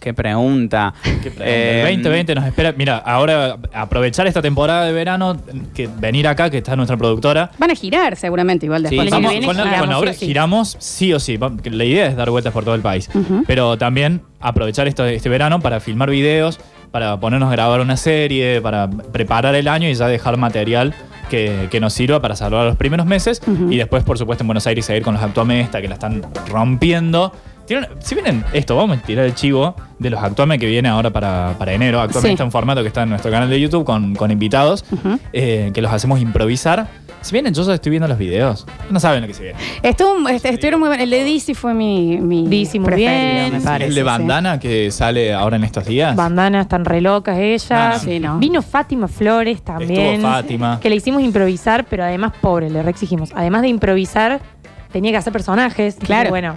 Qué 0.00 0.14
pregunta. 0.14 0.94
Qué 1.02 1.30
pregunta. 1.30 1.44
Eh, 1.46 1.80
el 1.82 1.96
2020 2.02 2.34
nos 2.34 2.46
espera. 2.46 2.72
Mira, 2.76 2.96
ahora 2.98 3.56
aprovechar 3.72 4.26
esta 4.26 4.40
temporada 4.42 4.84
de 4.84 4.92
verano, 4.92 5.36
que 5.74 5.88
venir 5.98 6.26
acá, 6.26 6.50
que 6.50 6.58
está 6.58 6.76
nuestra 6.76 6.96
productora. 6.96 7.50
van 7.58 7.70
a 7.70 7.74
girar 7.74 8.16
seguramente 8.16 8.66
igual 8.66 8.82
después. 8.82 9.06
Sí, 9.06 9.10
Vamos, 9.10 9.32
con, 9.44 9.56
la, 9.56 9.62
giramos, 9.64 9.80
con 9.80 9.90
la 9.90 9.98
obra 9.98 10.12
sí 10.12 10.16
o 10.16 10.20
sí. 10.20 10.26
giramos 10.26 10.76
sí 10.78 11.12
o 11.12 11.20
sí. 11.20 11.38
La 11.64 11.84
idea 11.84 12.06
es 12.06 12.16
dar 12.16 12.30
vueltas 12.30 12.52
por 12.52 12.64
todo 12.64 12.74
el 12.74 12.82
país. 12.82 13.10
Pero 13.46 13.76
también 13.78 14.22
aprovechar 14.40 14.88
esto, 14.88 15.04
este 15.04 15.28
verano 15.28 15.60
para 15.60 15.80
filmar 15.80 16.10
videos, 16.10 16.58
para 16.90 17.20
ponernos 17.20 17.48
a 17.48 17.52
grabar 17.52 17.80
una 17.80 17.96
serie, 17.96 18.60
para 18.60 18.88
preparar 18.90 19.54
el 19.54 19.68
año 19.68 19.88
y 19.88 19.94
ya 19.94 20.08
dejar 20.08 20.36
material 20.38 20.94
que, 21.28 21.68
que 21.70 21.78
nos 21.78 21.92
sirva 21.92 22.20
para 22.20 22.34
salvar 22.36 22.66
los 22.66 22.76
primeros 22.76 23.06
meses. 23.06 23.40
Y 23.68 23.76
después, 23.76 24.02
por 24.02 24.18
supuesto, 24.18 24.42
en 24.42 24.48
Buenos 24.48 24.66
Aires 24.66 24.84
seguir 24.86 25.02
con 25.02 25.14
los 25.14 25.22
Actuamesta, 25.22 25.80
que 25.80 25.88
la 25.88 25.94
están 25.94 26.22
rompiendo. 26.48 27.32
Tienen- 27.70 27.88
si 28.00 28.14
vienen 28.16 28.44
esto, 28.52 28.74
vamos 28.74 28.98
a 28.98 29.00
tirar 29.02 29.24
el 29.26 29.34
chivo 29.36 29.76
de 30.00 30.10
los 30.10 30.20
Actuame 30.20 30.58
que 30.58 30.66
viene 30.66 30.88
ahora 30.88 31.10
para, 31.10 31.54
para 31.56 31.72
enero. 31.72 32.00
Actualmente 32.00 32.28
Sí. 32.30 32.32
está 32.32 32.42
en 32.44 32.50
formato 32.50 32.82
que 32.82 32.88
está 32.88 33.04
en 33.04 33.10
nuestro 33.10 33.30
canal 33.30 33.48
de 33.48 33.60
YouTube 33.60 33.84
con, 33.84 34.16
con 34.16 34.32
invitados, 34.32 34.84
eh, 35.32 35.70
que 35.72 35.80
los 35.80 35.92
hacemos 35.92 36.20
improvisar. 36.20 36.88
Si 37.20 37.32
vienen, 37.32 37.54
yo 37.54 37.62
ya 37.64 37.74
estoy 37.74 37.90
viendo 37.90 38.08
los 38.08 38.18
videos. 38.18 38.66
No 38.90 38.98
saben 38.98 39.20
lo 39.20 39.28
que 39.28 39.34
se 39.34 39.42
viene. 39.44 39.58
Estuvo, 39.84 40.26
este, 40.30 40.48
estuvieron 40.48 40.80
muy 40.80 40.88
bien. 40.88 41.00
El 41.02 41.10
de 41.10 41.22
Dizzy 41.22 41.54
fue 41.54 41.74
mi, 41.74 42.16
mi 42.18 42.48
Dizzy 42.48 42.78
muy 42.80 42.86
preferido, 42.86 43.10
bien. 43.12 43.52
me 43.52 43.60
parece. 43.60 43.88
el 43.90 43.94
de 43.94 44.00
sí. 44.00 44.04
bandana 44.04 44.58
que 44.58 44.90
sale 44.90 45.32
ahora 45.32 45.56
en 45.56 45.62
estos 45.64 45.84
días. 45.84 46.16
Bandanas 46.16 46.62
están 46.62 46.84
re 46.84 47.00
locas 47.02 47.38
ellas. 47.38 47.70
No, 47.70 47.88
no. 47.90 47.98
Sí, 47.98 48.18
¿no? 48.20 48.38
Vino 48.38 48.62
Fátima 48.62 49.06
Flores 49.06 49.62
también. 49.62 50.00
Estuvo 50.14 50.28
Fátima. 50.32 50.80
Que 50.80 50.88
le 50.90 50.96
hicimos 50.96 51.22
improvisar, 51.22 51.84
pero 51.88 52.02
además, 52.04 52.32
pobre, 52.40 52.68
le 52.70 52.82
re 52.82 52.90
exigimos. 52.90 53.30
Además 53.36 53.62
de 53.62 53.68
improvisar, 53.68 54.40
tenía 54.90 55.10
que 55.10 55.18
hacer 55.18 55.32
personajes. 55.32 55.96
Claro. 56.02 56.28
Y 56.28 56.30
bueno, 56.30 56.56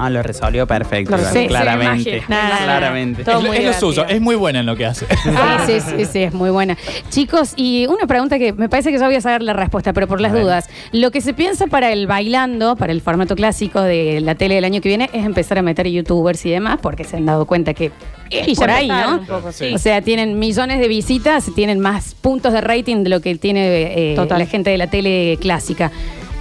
Ah, 0.00 0.10
lo 0.10 0.22
resolvió 0.22 0.66
perfecto. 0.66 1.16
Lo 1.16 1.48
claramente. 1.48 2.20
Sí, 2.20 2.26
Nada, 2.28 2.58
claramente. 2.64 3.24
Todo 3.24 3.38
es, 3.38 3.42
lo- 3.42 3.48
muy 3.48 3.56
es 3.58 3.64
lo 3.66 3.72
suyo, 3.72 4.06
es 4.06 4.20
muy 4.20 4.36
buena 4.36 4.60
en 4.60 4.66
lo 4.66 4.76
que 4.76 4.86
hace. 4.86 5.06
Ah, 5.36 5.64
sí, 5.66 5.80
sí, 5.80 6.04
sí, 6.04 6.22
es 6.22 6.32
muy 6.32 6.50
buena. 6.50 6.76
Chicos, 7.10 7.52
y 7.56 7.86
una 7.86 8.06
pregunta 8.06 8.38
que 8.38 8.52
me 8.52 8.68
parece 8.68 8.90
que 8.92 8.98
yo 8.98 9.04
voy 9.06 9.14
a 9.16 9.20
saber 9.20 9.42
la 9.42 9.52
respuesta, 9.52 9.92
pero 9.92 10.06
por 10.06 10.20
las 10.20 10.30
A 10.30 10.34
ver. 10.34 10.42
dudas. 10.44 10.68
Lo 10.92 11.10
que 11.10 11.20
se 11.20 11.34
piensa 11.34 11.66
para 11.66 11.92
el 11.92 12.06
bailando, 12.06 12.76
para 12.76 12.92
el 12.92 13.00
formato 13.00 13.34
clásico 13.36 13.80
de 13.82 14.20
la 14.20 14.34
tele 14.34 14.54
del 14.56 14.64
año 14.64 14.80
que 14.80 14.88
viene, 14.88 15.10
es 15.12 15.24
empezar 15.24 15.58
a 15.58 15.62
meter 15.62 15.86
youtubers 15.88 16.44
y 16.46 16.50
demás, 16.50 16.78
porque 16.80 17.04
se 17.04 17.16
han 17.16 17.26
dado 17.26 17.46
cuenta 17.46 17.74
que 17.74 17.90
Y 18.30 18.54
ya 18.54 18.60
por 18.60 18.70
ahí, 18.70 18.88
¿no? 18.88 19.18
un 19.18 19.26
poco, 19.26 19.52
sí. 19.52 19.72
O 19.74 19.78
sea, 19.78 20.00
tienen 20.02 20.38
millones 20.38 20.78
de 20.80 20.88
visitas, 20.88 21.46
tienen 21.54 21.80
más 21.80 22.14
puntos 22.14 22.52
de 22.52 22.60
rating 22.60 23.02
de 23.04 23.10
lo 23.10 23.20
que 23.20 23.34
tiene 23.36 24.12
eh, 24.12 24.16
la 24.16 24.46
gente 24.46 24.70
de 24.70 24.78
la 24.78 24.86
tele 24.86 25.38
clásica. 25.40 25.90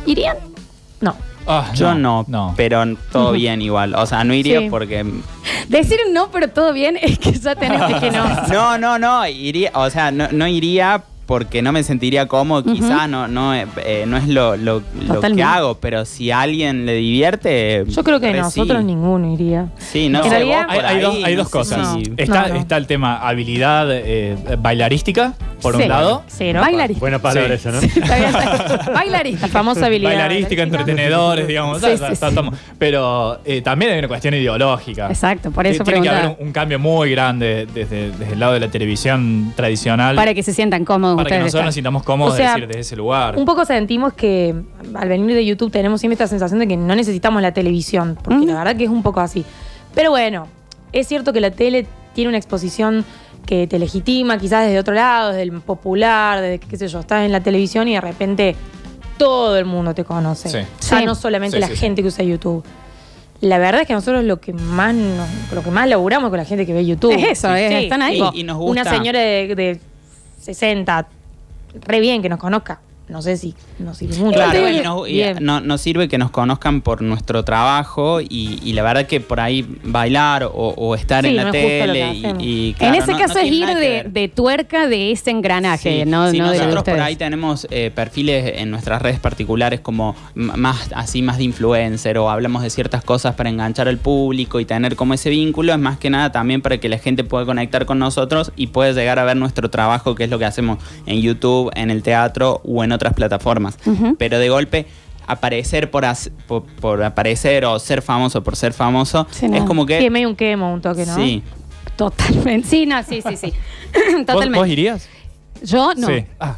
¿Irían? 0.05 0.37
no. 1.01 1.15
Ah, 1.47 1.71
Yo 1.73 1.93
no, 1.95 2.25
no. 2.27 2.53
pero 2.57 2.83
todo 3.11 3.31
bien 3.31 3.61
igual. 3.61 3.95
O 3.95 4.05
sea, 4.05 4.23
no 4.23 4.33
iría 4.33 4.59
Sí. 4.59 4.69
porque... 4.69 5.05
Decir 5.69 5.97
no, 6.11 6.29
pero 6.31 6.49
todo 6.49 6.73
bien, 6.73 6.97
es 7.01 7.17
que 7.19 7.31
ya 7.31 7.55
tenés 7.55 7.81
que 8.01 8.11
no. 8.11 8.25
No, 8.47 8.77
no, 8.77 8.99
no, 8.99 9.27
iría, 9.27 9.71
o 9.73 9.89
sea, 9.89 10.11
no, 10.11 10.27
no 10.31 10.45
iría 10.47 11.03
porque 11.27 11.61
no 11.61 11.71
me 11.71 11.83
sentiría 11.83 12.25
cómodo, 12.27 12.63
quizás 12.63 13.07
no, 13.07 13.27
no, 13.27 13.53
eh, 13.53 13.67
eh, 13.85 14.05
no 14.07 14.17
es 14.17 14.27
lo, 14.27 14.55
lo- 14.57 14.81
lo 15.07 15.21
que 15.21 15.43
hago, 15.43 15.75
pero 15.75 16.05
si 16.05 16.31
a 16.31 16.41
alguien 16.41 16.85
le 16.85 16.93
divierte... 16.95 17.83
Yo 17.87 18.03
creo 18.03 18.19
que 18.19 18.33
nosotros 18.33 18.79
sí. 18.79 18.83
ninguno 18.85 19.33
iría. 19.33 19.67
Sí, 19.77 20.07
no 20.09 20.19
En 20.19 20.23
sé, 20.23 20.29
realidad- 20.29 20.67
vos 20.67 20.83
Hay, 20.85 20.99
dos, 21.01 21.17
hay 21.23 21.35
dos 21.35 21.49
cosas. 21.49 21.97
Está, 22.17 22.47
No, 22.47 22.53
no. 22.55 22.59
está 22.61 22.77
el 22.77 22.87
tema 22.87 23.17
habilidad 23.17 23.87
eh, 23.91 24.37
bailarística, 24.57 25.33
por 25.61 25.75
un 25.75 25.87
lado. 25.87 26.23
Cero. 26.27 26.61
Bailarística. 26.61 26.99
Buena 27.01 27.19
palabra 27.19 27.57
Sí. 27.57 27.67
esa, 27.67 27.71
¿no? 27.71 27.81
Bailarística. 28.93 29.47
famosa 29.49 29.85
habilidad. 29.87 30.11
Bailarística, 30.11 30.63
entretenedores, 30.63 31.47
digamos. 31.47 31.81
Sí, 31.81 31.87
está- 31.87 32.07
sí, 32.07 32.13
está- 32.13 32.31
Pero 32.79 33.39
eh, 33.45 33.61
también 33.61 33.91
hay 33.91 33.99
una 33.99 34.07
cuestión 34.07 34.33
ideológica. 34.33 35.07
Exacto, 35.09 35.51
por 35.51 35.67
eso 35.67 35.83
Tiene 35.83 36.01
que 36.01 36.09
haber 36.09 36.37
un, 36.39 36.47
un 36.47 36.51
cambio 36.53 36.79
muy 36.79 37.11
grande 37.11 37.67
desde, 37.73 38.11
desde 38.11 38.33
el 38.33 38.39
lado 38.39 38.53
de 38.53 38.59
la 38.61 38.67
televisión 38.69 39.51
tradicional. 39.55 40.15
Para 40.15 40.33
que 40.33 40.43
se 40.43 40.53
sientan 40.53 40.85
cómodos 40.85 41.16
para 41.23 41.37
que 41.37 41.43
nosotros 41.43 41.65
nos 41.65 41.73
sintamos 41.75 42.03
cómodos 42.03 42.33
O 42.33 42.37
sea, 42.37 42.47
de 42.47 42.61
decir 42.61 42.67
desde 42.67 42.79
ese 42.81 42.95
lugar. 42.95 43.37
Un 43.37 43.45
poco 43.45 43.65
sentimos 43.65 44.13
que 44.13 44.55
al 44.95 45.09
venir 45.09 45.35
de 45.35 45.45
YouTube 45.45 45.71
tenemos 45.71 45.99
siempre 45.99 46.13
esta 46.13 46.27
sensación 46.27 46.59
de 46.59 46.67
que 46.67 46.77
no 46.77 46.95
necesitamos 46.95 47.41
la 47.41 47.51
televisión, 47.53 48.17
porque 48.23 48.45
Mm. 48.45 48.47
la 48.49 48.55
verdad 48.55 48.75
que 48.75 48.83
es 48.85 48.89
un 48.89 49.03
poco 49.03 49.19
así. 49.19 49.43
Pero 49.95 50.11
bueno, 50.11 50.47
es 50.91 51.07
cierto 51.07 51.33
que 51.33 51.41
la 51.41 51.51
tele 51.51 51.85
tiene 52.13 52.29
una 52.29 52.37
exposición 52.37 53.03
que 53.45 53.65
te 53.67 53.79
legitima, 53.79 54.37
quizás 54.37 54.65
desde 54.65 54.77
otro 54.79 54.93
lado, 54.93 55.29
desde 55.29 55.43
el 55.43 55.51
popular, 55.61 56.41
desde 56.41 56.59
qué 56.59 56.75
sé 56.77 56.87
yo, 56.87 56.99
estás 56.99 57.23
en 57.25 57.31
la 57.31 57.41
televisión 57.41 57.87
y 57.87 57.93
de 57.95 58.01
repente 58.01 58.55
todo 59.17 59.57
el 59.57 59.65
mundo 59.65 59.93
te 59.95 60.03
conoce. 60.03 60.49
Sí. 60.49 60.57
Ya 60.89 60.99
Sí. 60.99 61.05
no 61.05 61.15
solamente 61.15 61.57
Sí, 61.57 61.61
la 61.61 61.67
sí, 61.67 61.73
sí. 61.73 61.79
gente 61.79 62.01
que 62.01 62.09
usa 62.09 62.23
YouTube. 62.25 62.63
La 63.39 63.57
verdad 63.59 63.81
es 63.81 63.87
que 63.87 63.93
nosotros 63.93 64.23
lo 64.23 64.39
que 64.41 64.51
más 64.51 64.93
nos- 64.95 65.27
lo 65.53 65.61
que 65.63 65.69
más 65.71 65.87
laburamos 65.87 66.29
con 66.29 66.37
la 66.39 66.45
gente 66.45 66.65
que 66.65 66.73
ve 66.73 66.85
YouTube. 66.85 67.11
Es 67.13 67.39
eso, 67.39 67.53
es- 67.55 67.83
están 67.83 68.01
ahí. 68.01 68.19
Y- 68.33 68.39
y 68.41 68.43
nos 68.43 68.57
Una 68.57 68.81
gusta. 68.81 68.89
señora 68.97 69.19
de, 69.19 69.53
de 69.55 69.79
60, 70.39 71.07
re 71.81 71.99
bien 71.99 72.21
que 72.21 72.29
nos 72.29 72.39
conozca. 72.39 72.79
No 73.09 73.21
sé 73.21 73.37
si 73.37 73.55
nos 73.79 73.97
sirve 73.97 74.17
mucho. 74.17 74.33
Claro, 74.33 75.07
y 75.07 75.13
bien. 75.13 75.37
no- 75.41 75.77
sirve 75.77 76.07
que 76.09 76.17
nos 76.17 76.29
conozcan 76.31 76.81
por 76.81 77.01
nuestro 77.01 77.43
trabajo 77.45 78.19
y, 78.19 78.59
y 78.63 78.73
la 78.73 78.83
verdad 78.83 79.05
que 79.05 79.21
por 79.21 79.39
ahí 79.39 79.65
bailar 79.83 80.43
o, 80.43 80.49
o 80.75 80.95
estar 80.95 81.23
Sí, 81.23 81.29
en 81.29 81.35
la 81.37 81.43
no 81.45 81.51
tele 81.51 82.13
y, 82.13 82.25
y, 82.43 82.67
en 82.69 82.73
claro, 82.73 82.95
ese 82.95 83.11
no- 83.13 83.17
caso 83.17 83.33
no 83.35 83.39
es 83.39 83.51
ir 83.51 83.67
de, 83.67 84.03
de 84.09 84.27
tuerca 84.27 84.87
de 84.87 85.11
ese 85.11 85.31
engranaje, 85.31 86.03
Sí, 86.03 86.09
no, 86.09 86.29
sí, 86.31 86.39
nosotros 86.39 86.83
por 86.83 86.99
ahí 86.99 87.15
tenemos 87.15 87.65
eh, 87.71 87.91
perfiles 87.95 88.53
en 88.57 88.71
nuestras 88.71 89.01
redes 89.01 89.19
particulares 89.19 89.79
como 89.79 90.15
más 90.33 90.89
así 90.93 91.21
más 91.21 91.37
de 91.37 91.45
influencer 91.45 92.17
o 92.17 92.29
hablamos 92.29 92.61
de 92.63 92.69
ciertas 92.69 93.03
cosas 93.03 93.35
para 93.35 93.49
enganchar 93.49 93.87
al 93.87 93.99
público 93.99 94.59
y 94.59 94.65
tener 94.65 94.95
como 94.95 95.13
ese 95.13 95.29
vínculo 95.29 95.71
es 95.73 95.79
más 95.79 95.97
que 95.97 96.09
nada 96.09 96.31
también 96.31 96.61
para 96.61 96.77
que 96.79 96.89
la 96.89 96.97
gente 96.97 97.23
pueda 97.23 97.45
conectar 97.45 97.85
con 97.85 97.99
nosotros 97.99 98.51
y 98.55 98.67
pueda 98.67 98.91
llegar 98.91 99.19
a 99.19 99.23
ver 99.23 99.37
nuestro 99.37 99.69
trabajo 99.69 100.15
que 100.15 100.25
es 100.25 100.29
lo 100.29 100.39
que 100.39 100.45
hacemos 100.45 100.79
en 101.05 101.21
YouTube, 101.21 101.71
en 101.75 101.89
el 101.91 102.03
teatro 102.03 102.61
o 102.65 102.83
en 102.83 102.91
otras 102.97 103.13
plataformas. 103.13 103.77
Pero 104.17 104.37
de 104.39 104.49
golpe 104.49 104.85
aparecer 105.25 105.89
por, 105.91 106.05
as- 106.05 106.29
por, 106.47 106.63
por 106.63 107.03
aparecer 107.03 107.65
o 107.65 107.79
ser 107.79 108.01
famoso 108.01 108.43
por 108.43 108.55
ser 108.55 108.71
famoso 108.73 109.27
Sí, 109.31 109.47
no. 109.49 109.57
es 109.57 109.63
como 109.63 109.85
que 109.85 109.99
Sí, 109.99 110.09
medio 110.09 110.29
un 110.29 110.35
quemo, 110.37 110.73
un 110.73 110.81
toque, 110.81 111.05
¿no? 111.05 111.15
sí 111.15 111.43
Totalmente. 111.95 112.67
Sí, 112.67 112.85
no, 112.85 113.01
sí, 113.03 113.21
sí, 113.27 113.35
sí. 113.37 113.53
¿Vos, 113.93 114.25
Totalmente. 114.25 114.59
vos 114.59 114.67
irías? 114.67 115.09
Yo 115.63 115.93
no. 115.95 116.07
Sí. 116.07 116.25
Ah, 116.39 116.55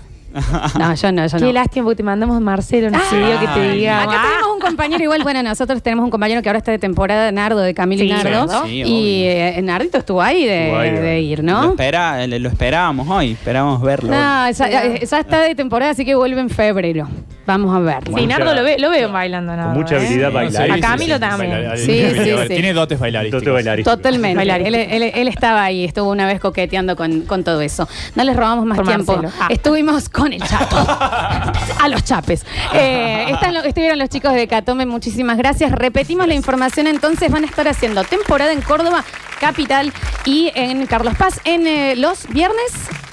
No, 0.78 0.94
yo 0.96 1.12
no, 1.12 1.26
yo 1.28 1.38
Qué 1.38 1.46
no. 1.46 1.52
lástima 1.54 1.84
porque 1.86 1.98
te 1.98 2.04
mandamos 2.04 2.38
a 2.38 2.40
Marcelo, 2.40 2.90
nos 2.92 3.02
pidió 3.04 3.40
que 3.40 3.48
te 3.48 3.72
diga. 3.72 4.04
Acá 4.04 4.22
tenemos 4.30 4.54
un 4.56 4.60
compañero 4.60 5.04
igual, 5.04 5.24
bueno, 5.24 5.42
nosotros 5.44 5.82
tenemos 5.82 6.06
un 6.06 6.12
compañero 6.12 6.42
que 6.42 6.50
ahora 6.50 6.60
está 6.60 6.72
de 6.72 6.80
temporada, 6.80 7.32
Nardo, 7.32 7.60
de 7.62 7.74
Camilo 7.74 8.04
y 8.04 8.08
Sí, 8.10 8.14
Nardo. 8.14 8.66
sí, 8.66 8.70
y 8.78 8.84
obvio. 8.84 8.94
eh, 9.32 9.62
Nardito 9.64 9.98
estuvo 9.98 10.22
ahí 10.22 10.46
de, 10.46 10.66
Estuvo 10.68 10.80
ahí, 10.80 10.92
de 10.92 11.22
ir, 11.22 11.40
lo, 11.44 11.44
¿no? 11.44 11.70
espera, 11.72 12.28
lo 12.28 12.50
esperábamos 12.50 13.08
hoy 13.10 13.32
esperábamos 13.32 13.82
verlo 13.82 14.12
No, 14.12 14.52
ya, 14.52 14.70
ya 14.98 15.20
está 15.20 15.42
de 15.42 15.56
temporada, 15.56 15.92
así 15.92 16.06
que 16.06 16.16
vuelve 16.16 16.40
en 16.42 16.50
febrero. 16.50 17.08
Vamos 17.50 17.76
a 17.76 17.80
ver. 17.80 17.98
Sí, 18.16 18.28
Nardo 18.28 18.54
lo, 18.54 18.64
ve, 18.64 18.78
lo 18.78 18.92
veo 18.92 19.12
bailando, 19.12 19.56
Nardo. 19.56 19.72
Con 19.72 19.82
mucha 19.82 19.96
¿eh? 19.96 19.98
habilidad 19.98 20.28
sí, 20.30 20.34
bailar. 20.36 20.72
A 20.72 20.80
Camilo 20.80 21.20
también. 21.20 21.52
Bailar- 21.52 21.78
Sí, 21.80 22.04
sí, 22.14 22.32
sí. 22.44 22.48
tiene 22.48 22.74
dotes 22.74 23.00
bailarísticos. 23.00 23.42
Dote 23.42 23.52
bailarístico. 23.52 23.98
Totalmente. 23.98 24.36
Bailarístico. 24.36 24.78
Él, 24.78 25.02
él- 25.04 25.12
él 25.16 25.28
estaba 25.28 25.64
ahí, 25.64 25.84
estuvo 25.84 26.12
una 26.12 26.28
vez 26.28 26.40
coqueteando 26.40 26.96
con, 26.96 27.22
con 27.22 27.44
todo 27.44 27.62
eso. 27.62 27.88
No 28.14 28.24
les 28.24 28.36
robamos 28.36 28.66
más 28.68 28.78
Por 28.78 28.86
tiempo. 28.88 29.14
Marcelo. 29.18 29.34
Ah. 29.42 29.48
Estuvimos 29.50 30.10
con 30.10 30.32
el 30.32 30.44
chato. 30.44 30.76
a 31.82 31.88
los 31.90 32.04
chapes. 32.04 32.46
Eh, 32.76 33.26
están 33.32 33.56
lo- 33.56 33.64
estuvieron 33.64 33.98
los 33.98 34.10
chicos 34.10 34.34
de 34.34 34.48
Catome, 34.48 34.86
muchísimas 34.86 35.38
gracias. 35.38 35.72
Repetimos 35.72 36.28
la 36.28 36.36
información 36.36 36.86
entonces, 36.86 37.32
van 37.32 37.44
a 37.44 37.48
estar 37.48 37.68
haciendo 37.68 38.04
temporada 38.04 38.52
en 38.54 38.62
Córdoba, 38.62 39.04
capital, 39.40 39.92
y 40.26 40.52
en 40.56 40.86
Carlos 40.86 41.16
Paz, 41.18 41.40
en 41.46 41.66
eh, 41.68 41.96
los 41.96 42.28
viernes. 42.28 42.58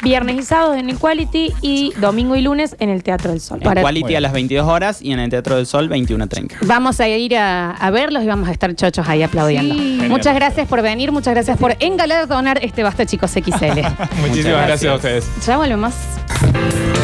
Viernes 0.03 0.37
y 0.39 0.43
sábados 0.43 0.77
en 0.77 0.91
Equality 0.91 1.53
y 1.63 1.93
domingo 1.95 2.37
y 2.37 2.43
lunes 2.43 2.77
en 2.79 2.91
el 2.91 3.03
Teatro 3.03 3.31
del 3.31 3.41
Sol. 3.41 3.59
En 3.61 3.65
Para- 3.65 3.81
Quality 3.81 4.15
a 4.15 4.21
las 4.21 4.33
22 4.33 4.69
horas 4.69 5.01
y 5.01 5.11
en 5.13 5.19
el 5.19 5.31
Teatro 5.31 5.57
del 5.57 5.67
Sol 5.67 5.89
21.30. 5.89 6.53
Vamos 6.61 7.01
a 7.01 7.09
ir 7.09 7.35
a, 7.37 7.71
a 7.73 7.91
verlos 7.91 8.23
y 8.23 8.27
vamos 8.27 8.49
a 8.49 8.53
estar 8.53 8.73
chochos 8.77 9.09
ahí 9.09 9.23
aplaudiendo. 9.23 9.75
Sí. 9.75 10.03
Muchas 10.07 10.35
gracias 10.35 10.69
por 10.69 10.83
venir, 10.83 11.11
muchas 11.13 11.33
gracias 11.35 11.57
por 11.59 11.75
engalardonar 11.81 12.59
este 12.63 12.83
Basta 12.83 13.07
Chicos 13.07 13.31
XL. 13.33 13.81
Muchísimas 14.21 14.67
gracias 14.67 14.93
a 14.93 14.95
ustedes. 14.97 15.27
ya 15.45 15.57
volvemos. 15.57 15.95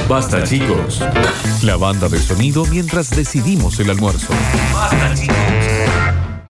Basta 0.08 0.44
chicos. 0.44 1.02
La 1.62 1.76
banda 1.78 2.08
de 2.10 2.18
sonido 2.18 2.66
mientras 2.66 3.08
decidimos 3.10 3.80
el 3.80 3.88
almuerzo. 3.90 4.28
Basta 4.74 5.14
chicos. 5.14 5.81